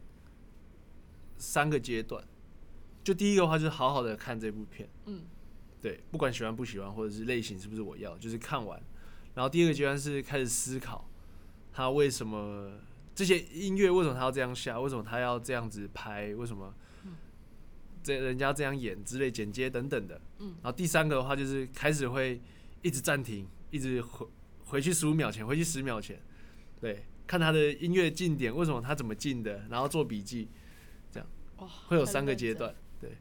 [1.36, 2.24] 三个阶段。
[3.04, 5.22] 就第一个的话，就是好好的看这部片，嗯，
[5.80, 8.82] 对，不管喜欢不喜欢，或者是类型是不是我要，就是看完。
[9.34, 11.07] 然后第二个阶段是开始思考，
[11.78, 12.72] 他为什么
[13.14, 16.74] 这些音乐为什么他要这样下，为什么他要这样子拍，为什么
[18.02, 20.20] 这人家这样演之类剪接等等的。
[20.40, 20.56] 嗯。
[20.60, 22.40] 然后第三个的话就是开始会
[22.82, 24.26] 一直暂停，一直回
[24.64, 26.20] 回去十五秒前，回去十秒前，
[26.80, 30.48] 对，看他的音乐进点，为什么他怎么进的，然后做笔记，
[31.12, 31.28] 这样，
[31.86, 33.18] 会有三个阶段，对，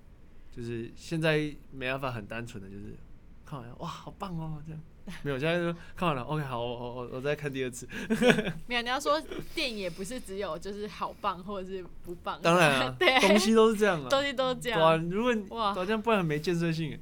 [0.52, 2.98] 就是现在没办法很单纯的就是
[3.46, 4.82] 看完哇好棒哦这样，
[5.24, 6.22] 没有现在就看完了。
[6.24, 7.88] OK 好我我我我再看第二次，
[8.68, 9.22] 没有，你要说
[9.56, 14.80] 电影也不是只有就是好棒或者是不棒，当然啊， 对，东西都是这样啊，东西都是这样。
[14.82, 15.74] 哇，如果你哇。
[15.74, 17.00] 好像不然很没建设性欸，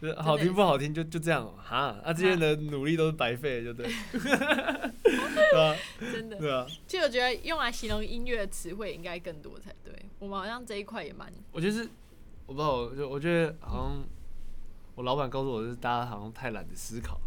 [0.00, 0.14] 就是。
[0.14, 1.44] 好听不好听就就这样。
[1.44, 5.76] 哦哈，啊这些人的努力都是白费，就对，对啊。
[6.12, 6.36] 真的。
[6.38, 9.94] 对啊，其实我觉得用来形容音乐的词汇应该更多才对。
[10.18, 11.88] 我们好像这一块也蛮我觉得是
[12.46, 14.04] 我不知道，我就我觉得好像
[14.94, 17.18] 我老板告诉我是大家好像太懒得思考，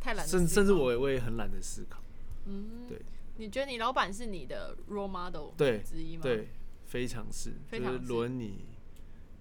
[0.00, 2.02] 太懒甚甚至我也我也很懒得思考，
[2.46, 3.00] 嗯，对。
[3.40, 6.48] 你觉得你老板是你的 role model 对之一吗？，对，
[6.86, 8.66] 非常是，就是非常是轮你，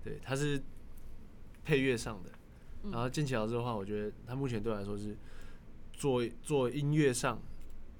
[0.03, 0.61] 对，他是
[1.65, 2.29] 配乐上的，
[2.83, 5.17] 嗯然后剑奇老师的话，我觉得他目前对我来说是
[5.93, 7.41] 做做音乐上，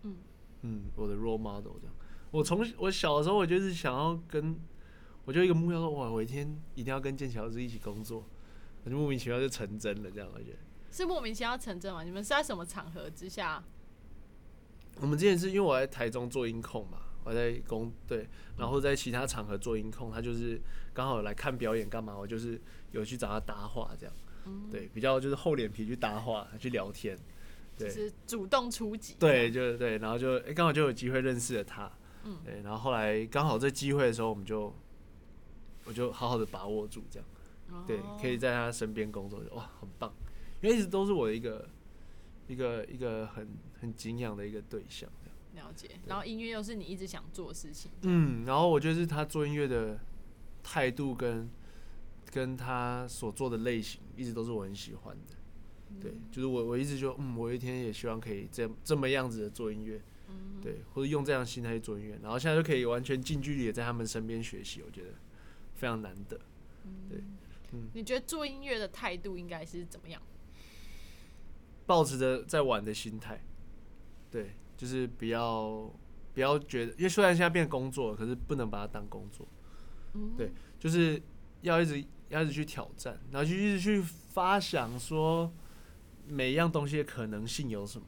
[0.04, 0.18] 嗯
[0.62, 1.96] 嗯，我的 role model 这样。
[2.30, 4.56] 我从我小的时候，我就是想要跟，
[5.26, 8.24] 我就一个目标说，哇，我一天一定要跟剑奇老师一起工作，
[8.84, 10.58] 我就莫名其妙就成真了，这样我觉得。
[10.98, 12.04] 是莫名其妙成真吗？
[12.04, 13.64] 你们是在什么场合之下？
[15.00, 18.28] 我们之前是因为我在台中做音控嘛，我在工对，
[18.58, 20.60] 然后在其他场合做音控，他就是
[20.94, 22.60] 刚好来看表演干嘛，我就是
[22.92, 24.16] 有去找他搭话这样，
[24.72, 27.16] 对，比较就是厚脸皮去搭话去聊天，
[27.78, 29.16] 对就是主动出击。
[29.20, 31.92] 对，就是对，然后就哎刚、好就有机会认识了他，
[32.24, 34.74] 嗯对，然后后来刚好这机会的时候，我们就
[35.86, 37.30] 我就好好的把握住这样，
[37.70, 40.12] 哦对，可以在他身边工作，哇，很棒，
[40.62, 41.70] 因为一直都是我的一个
[42.48, 43.48] 一个一个很
[43.80, 45.10] 很敬仰的一个对象。
[45.54, 45.90] 了解。
[46.06, 47.92] 然后音乐又是你一直想做的事情。
[48.02, 50.00] 嗯，然后我觉得是他做音乐的
[50.62, 51.50] 态度跟
[52.32, 55.36] 跟他所做的类型，一直都是我很喜欢的。
[56.02, 60.02] 对，就是我我一直就嗯，我有一天也希望可以这这么样子的做音乐，
[60.62, 65.12] 对，或者用这样的心态去做音乐，然后现在就可以完全近距离的在他们身边学习，我觉得
[65.76, 66.38] 非常难得。
[67.10, 67.24] 对，
[67.72, 70.22] 嗯你觉得做音乐的态度应该是怎么样？
[71.88, 73.42] 抱持着在玩的心态，
[74.30, 75.92] 对，就是不要
[76.34, 79.48] 不要觉得，因为虽然现在变工作了，可是不能把它当工作，
[80.38, 81.20] 对，就是
[81.62, 85.52] 要一直要一直去挑战，然后就一直去发想说
[86.28, 88.06] 每一样东西的可能性有什么，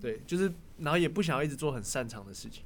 [0.00, 2.64] 对，就是然后也不想要一直做很擅长的事情，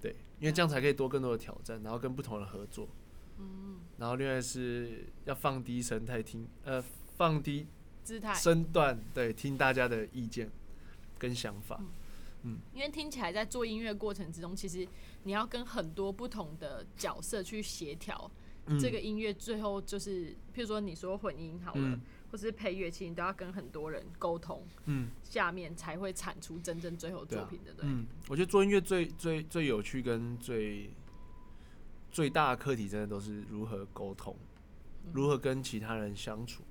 [0.00, 2.88] 对，因为这样才可以多更多的挑战，然后跟不同人合作，
[3.98, 6.80] 然后另外是要放低神态听，呃，
[7.16, 7.66] 放低
[8.06, 10.48] 姿态，身段，对，听大家的意见
[11.18, 11.80] 跟想法。
[12.44, 12.58] 嗯。
[12.72, 14.86] 因为听起来在做音乐过程之中，其实
[15.24, 18.30] 你要跟很多不同的角色去协调，
[18.66, 18.78] 嗯。
[18.78, 22.00] 这个音乐最后就是，譬如说你说混音好了，嗯。
[22.30, 27.84] 或是配乐器，你都要跟很多人沟通，嗯，下面才会产出真正最后作品的，对。
[27.84, 30.90] 嗯，我觉得做音乐最最最有趣跟最
[32.10, 34.36] 最大的课题，真的都是如何沟通，
[35.12, 36.64] 如何跟其他人相处。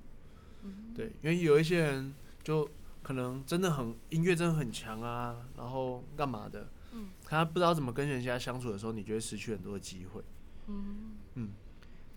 [0.94, 2.68] 对，因为有一些人就
[3.02, 10.22] 可能真的很音乐真的很强啊，然后干嘛的，嗯，他不知道怎么跟人家相处的时候，你就会失去很多的机会。
[10.68, 11.50] 嗯。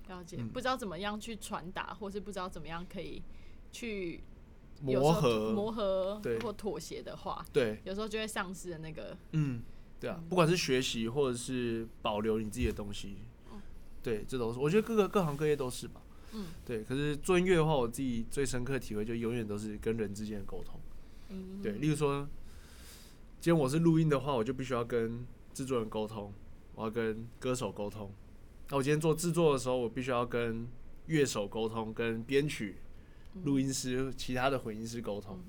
[0.08, 0.50] 了解，嗯。
[0.50, 3.22] 不知道怎么样去传达，或是不知道怎么样可以
[3.72, 4.24] 去
[4.82, 9.62] 磨合，磨合对或妥协的话，对，有时候就会丧失的那个嗯，
[10.00, 13.18] 对啊，不管是学习或者是保留你自己的东西，
[14.02, 16.02] 对，这都是我觉得各个各行各业都是吧。
[16.34, 16.84] 嗯，对。
[16.84, 20.80] 可是做音乐的话，我自己最深刻的体会就永远都是跟人之间的沟通。
[21.30, 22.28] 嗯对，例如说，
[23.40, 26.34] 今天我是录音的话，我就必须要跟制作人沟通，
[26.76, 28.12] 我要跟歌手沟通。
[28.70, 30.68] 那我今天做制作的时候，我必须要跟
[31.08, 32.76] 乐手沟通，跟编曲、
[33.44, 35.40] 录音师、其他的混音师沟通。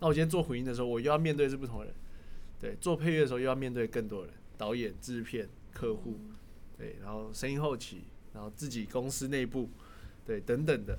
[0.00, 1.94] 那我今天做混音的时候，我又要面对是不同的人。
[2.58, 6.18] 对，做配乐的时候又要面对更多人，导演、制片、客户，
[6.78, 9.68] 对，然后声音后期，然后自己公司内部，
[10.26, 10.98] 对，等等的。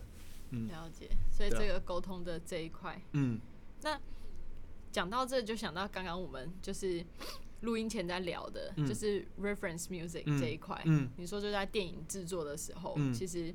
[0.52, 3.38] 嗯了解，所以这个沟通的这一块，嗯
[3.82, 4.00] 那
[4.92, 7.06] 讲到这就想到刚刚我们就是
[7.62, 10.82] 录音前在聊的，嗯就是 reference music 嗯这一块。
[10.86, 13.54] 嗯你说就在电影制作的时候，嗯其实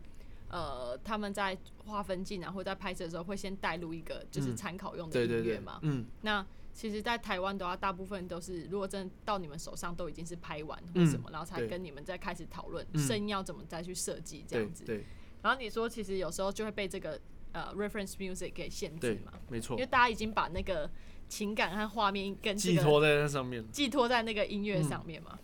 [0.50, 1.56] 呃他们在
[1.86, 14.84] 划分镜啊或者在拍摄的时候会先带入一个就是嗯参考用的音乐嘛。，嗯那其实，在台湾的话，大部分都是如果真的到你们手上都已经是拍完或嗯什么，然后才跟你们再开始讨论嗯声音要怎么再去设计这对样子。
[14.84, 15.04] 对
[15.42, 17.20] 然后你说，其实有时候就会被这个
[17.52, 20.90] 呃 reference music 给限制对嘛，，没错因为，大家已经把那个
[21.28, 23.64] 情感和画面跟这个寄托在那上面。
[23.70, 25.38] 寄托在那个音乐嗯上面嘛。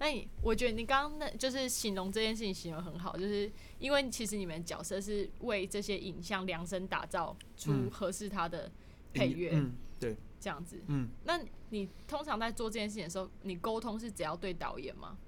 [0.00, 3.50] 那你，我觉得你刚刚那就是形容这件事情形容很好，就是
[3.80, 8.70] 因为其实你们角色是为这些影像量身打造出嗯合适它的
[9.12, 10.80] 配乐，嗯，对，这样子。
[10.86, 11.40] 嗯，那
[11.70, 15.18] 你通常在做这件事情的时候，你沟通是只要对导演吗？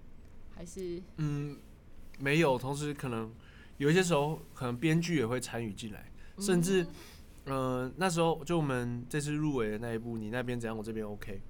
[0.54, 1.58] 还是嗯，
[2.20, 3.32] 没有，同时可能
[3.78, 6.86] 有一些时候，可能编剧也会参与进来，甚至，
[7.46, 11.40] 呃，那时候就我们这次入围的那一部，你那边怎样，我这边 OK，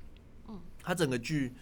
[0.49, 1.53] 嗯，它整个剧，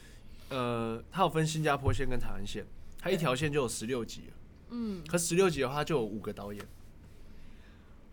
[0.51, 2.67] 呃，它有分新加坡线跟台湾线，
[2.99, 4.33] 它一条线就有十六集了，
[4.71, 6.63] 嗯，可十六集的话就有五个导演，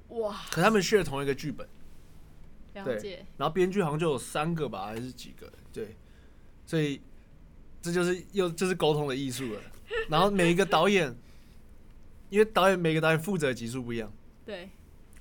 [0.09, 1.67] 哇，可他们 share 同一个剧本，
[2.73, 5.51] 对了解，然后编剧好像就有三个吧，还是几个？
[5.73, 5.95] 对，
[6.65, 7.01] 所以
[7.81, 9.59] 这就是又就是沟通的艺术了。
[10.09, 11.15] 然后每一个导演，
[12.29, 14.11] 因为导演每个导演负责的集数不一样，
[14.45, 14.69] 对，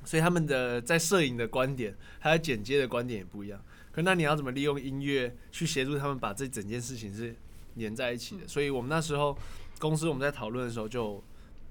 [0.04, 3.62] 所以他们的在摄影的观点还有剪接的观点也不一样。
[3.92, 7.34] 可那你要怎么利用音乐去协助他们把这整件事情是
[7.74, 8.48] 连在一起的？
[8.48, 9.38] 所以我们那时候
[9.78, 11.22] 公司我们在讨论的时候就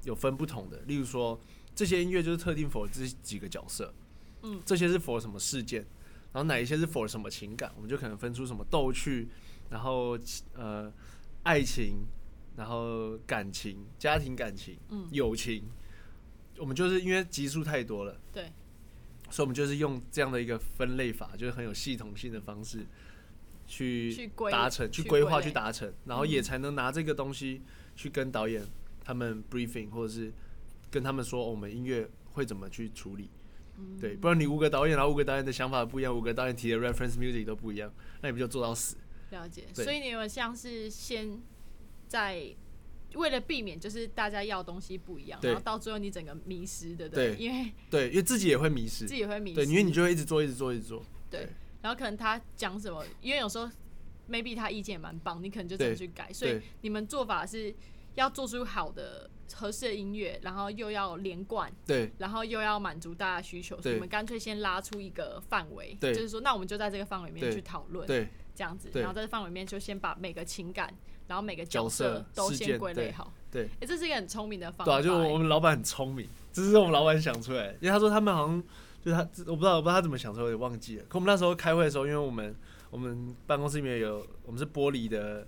[0.04, 1.38] 有分不同的，例如说
[1.76, 3.94] 这些音乐就是特定 for 这几个角色，
[4.44, 5.82] 嗯这些是 for 什么事件，
[6.32, 9.28] 然后哪一些是 for 什么情感，我们就可能分出什么逗趣，
[9.70, 10.18] 然后
[10.54, 10.90] 呃
[11.44, 12.06] 爱情，
[12.56, 15.64] 然后感情、家庭感情、嗯友情，
[16.58, 18.20] 我们就是因为集数太多了。
[18.32, 18.52] 对，
[19.30, 22.86] 所以我们就是用这样的一个分类法，就是很有系统性的方式
[23.68, 27.62] 去达成、去去规划、去达成，然后也才能拿这个东西
[27.96, 28.64] 去跟导演
[29.04, 30.32] 他们 briefing，或者是
[30.92, 33.30] 跟他们说、哦我们音乐会怎么去处理。
[33.76, 37.92] 嗯对，不然你五个导演，然后五个导演的想法不一样，五个导演提的 reference music 都不一样，
[38.22, 38.96] 那你不就做到死？
[39.32, 39.64] 了解。
[39.74, 41.42] 所以你有像是先
[42.14, 42.46] 在
[43.16, 45.50] 为了避免就是大家要的东西不一样，对。
[45.50, 47.36] 然后到最后你整个迷失，对不对？
[47.36, 47.44] 对。
[47.44, 49.08] 因为对，因为自己也会迷失。
[49.08, 51.04] 自，己也会迷失，对，因为你就会一直做，一直做，一直做。
[51.32, 51.50] 对，
[51.82, 53.68] 然后可能他讲什么，因为有时候
[54.30, 56.32] maybe 他意见也蛮棒，你可能就怎么去改。
[56.32, 56.62] 所以对。
[56.82, 57.74] 你们做法是
[58.14, 62.12] 要做出好的合适的音乐，然后又要连贯，对。
[62.20, 63.94] 然后又要满足大家需求，所以对。
[63.96, 66.14] 你们干脆先拉出一个范围，对。
[66.14, 67.56] 就是说，那我们就在这个范围里面对。
[67.56, 68.28] 去讨论，对。
[68.56, 69.02] 这样子，对。
[69.02, 70.94] 然后在这范围里面就先把每个情感，
[71.28, 73.32] 然后每个角色色都先归类好。
[73.52, 78.64] 对哎、这是一个很聪明的方法、对啊，就欸我们老板很聪明，这是我们老板想出来的，因为他说他们好像
[79.06, 81.04] 就是他，我不知道我不知道他怎么想出来，我也忘记了。
[81.08, 82.56] 可我们那时候开会的时候，因为我们
[82.90, 85.48] 我们办公室里面有我们是玻璃的，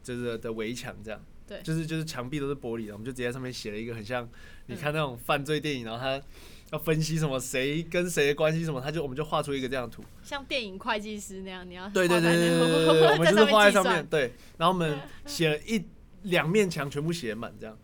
[0.00, 1.60] 就是的围墙这样，对。
[1.62, 4.28] 就是就是墙壁都是玻璃的，我们就直接在上面写了一个很像
[4.66, 6.22] 你看那种犯罪电影，然后他
[6.72, 15.84] 要分析什么谁跟谁的关系什么，他就我们就画出一个这样的图，像电影会计师那样，你要对对对对对对对，我们就是画在上面，对，然后我们写了一
[16.22, 17.76] 两面墙全部写满这样。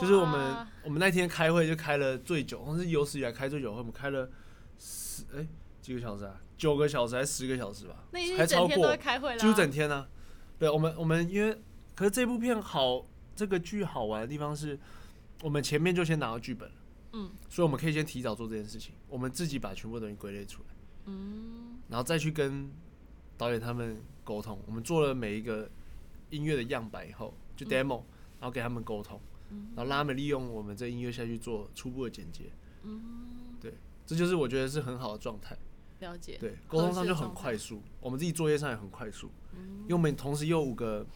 [0.00, 4.28] 就是我们我们那天开会就开了最久，好像是有史以来开最久会，我们开了
[4.76, 5.46] 十哎、
[5.80, 7.94] 几个小时啊，九个小时还是十个小时吧，
[8.36, 10.04] 还超是整天都过在开会啦，几乎整天呢、
[10.58, 11.56] 对，我们我们因为
[11.94, 13.06] 可是这部片好，
[13.36, 14.76] 这个剧好玩的地方是，
[15.42, 16.74] 我们前面就先拿到剧本了，
[17.16, 20.68] 嗯所以我们可以先提早做这件事情，我们自己把全部东西归类出来，
[21.06, 22.68] 嗯然后再去跟
[23.38, 24.58] 导演他们沟通。
[24.66, 25.70] 我们做了每一个
[26.30, 28.02] 音乐的样板以后，就嗯 demo，、
[28.40, 29.20] 然后给他们沟通，
[29.76, 32.50] 然后让他们利用我们这音乐下去做初步的剪接。
[32.82, 33.00] 嗯，
[33.60, 35.56] 对，这就是我觉得是很好的状态。
[36.00, 41.06] 了解，对，沟通上就很快速，我们自己作业上也很快速，嗯因为我们同时有五个，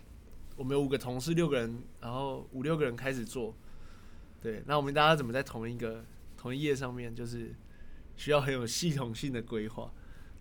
[0.55, 3.53] 我们有五个同事，六个人，然后五六个人开始做。
[4.41, 6.05] 对，那我们大家怎么在同一个
[6.37, 7.55] 同一页上面，就是
[8.17, 9.93] 需要很有系统性的规划。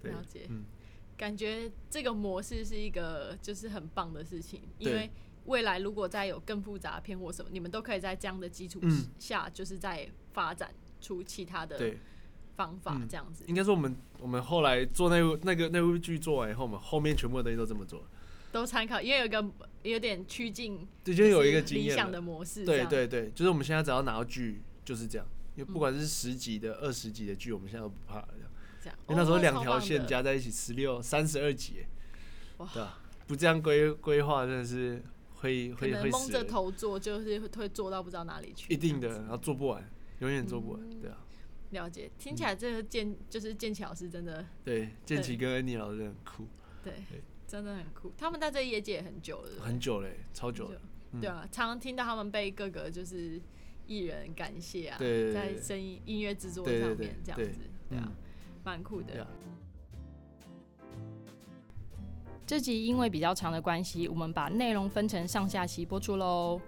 [0.01, 0.63] 对了解，嗯，
[1.17, 5.09] 感觉这个模式是一个就是很棒的事情，因为
[5.45, 10.71] 未来如果再有更复杂的片或什么，你们都可以在这样的基础嗯下，就是在发展
[11.01, 11.97] 出其他的对，
[12.55, 13.43] 方法，嗯这样子。
[13.47, 18.07] 应该说我们我们后来做那部那个那部剧做完以后，我们后面全部的东西都这么做了。
[18.51, 19.45] 都参考，因为有一个
[19.83, 28.27] 有点趋近，对，就有一个就是理想的模式，这对样，对对，就是我们现在只要拿到剧就是这样，因为不管是十集的、二十集的剧，我们现在都不怕了。
[28.81, 28.97] 这样。
[29.09, 31.85] 因为那时候哦两条线，加在一起十六、三十二集
[32.57, 32.99] 对吧？
[33.27, 35.01] 不这样规规划真的是
[35.35, 39.83] 会可会能蒙着头做，就是会会做到不知道哪里去，一定的，然后做不完，
[40.19, 41.01] 永远做不完，嗯。
[41.01, 41.17] 对啊，
[41.71, 46.47] 了解，听起来这个剑就是剑奇老师真的对，建奇跟恩妮老师很酷，
[46.83, 46.93] 对。
[47.09, 48.11] 对，真的很酷。
[48.17, 50.81] 他们在这业界也很久了，很久嘞，超久了，
[51.13, 53.41] 嗯对啊，常常听到他们被各个就是
[53.87, 57.57] 艺人感谢啊，在声音音乐制作上面这样子，
[57.89, 58.11] 对啊嗯，
[58.63, 59.25] 蛮酷的。
[62.45, 66.59] 这集因为比较长的关系，我们把内容分成上下期播出喽。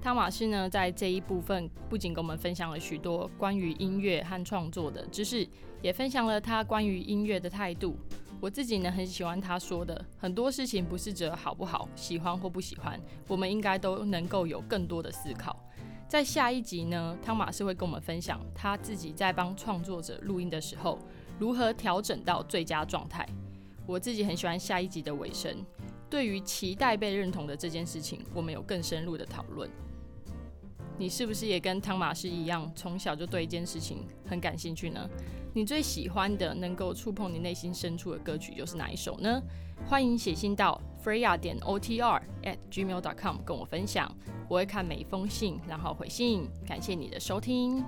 [0.00, 5.48] 汤马士呢，在这一部分不仅跟我们分享了许多关于音乐和创作的知识，
[5.80, 7.96] 也分享了他关于音乐的态度。
[8.42, 15.56] 我自己呢，很喜欢他说的，很多事情不是只有好不好、喜欢或不喜欢，我们应该都能够有更多的思考。
[16.08, 20.98] 在下一集呢，汤马士会跟我们分享他自己在帮创作者录音的时候，
[21.38, 23.24] 如何调整到最佳状态。
[23.86, 25.64] 我自己很喜欢下一集的尾声，
[26.10, 29.70] 对于期待被认同的这件事情，我们有更深入的讨论。
[31.02, 35.10] 你是不是也跟汤马士一样，从小就对一件事情很感兴趣呢？
[35.52, 39.42] 你最喜欢的、能够触碰你内心深处的歌曲又是哪一首呢？
[39.88, 44.08] 欢迎写信到 freya 点 otr at gmail.com 跟我分享，
[44.48, 46.48] 我会看每一封信，然后回信。
[46.64, 47.84] 感谢你的收听，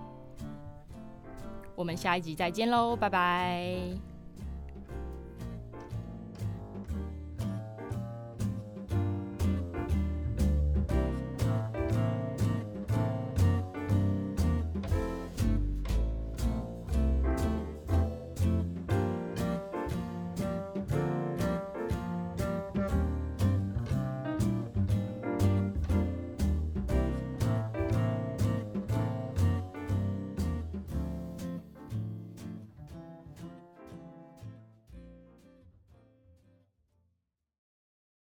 [1.77, 4.14] 我们下一集再见喽，拜拜。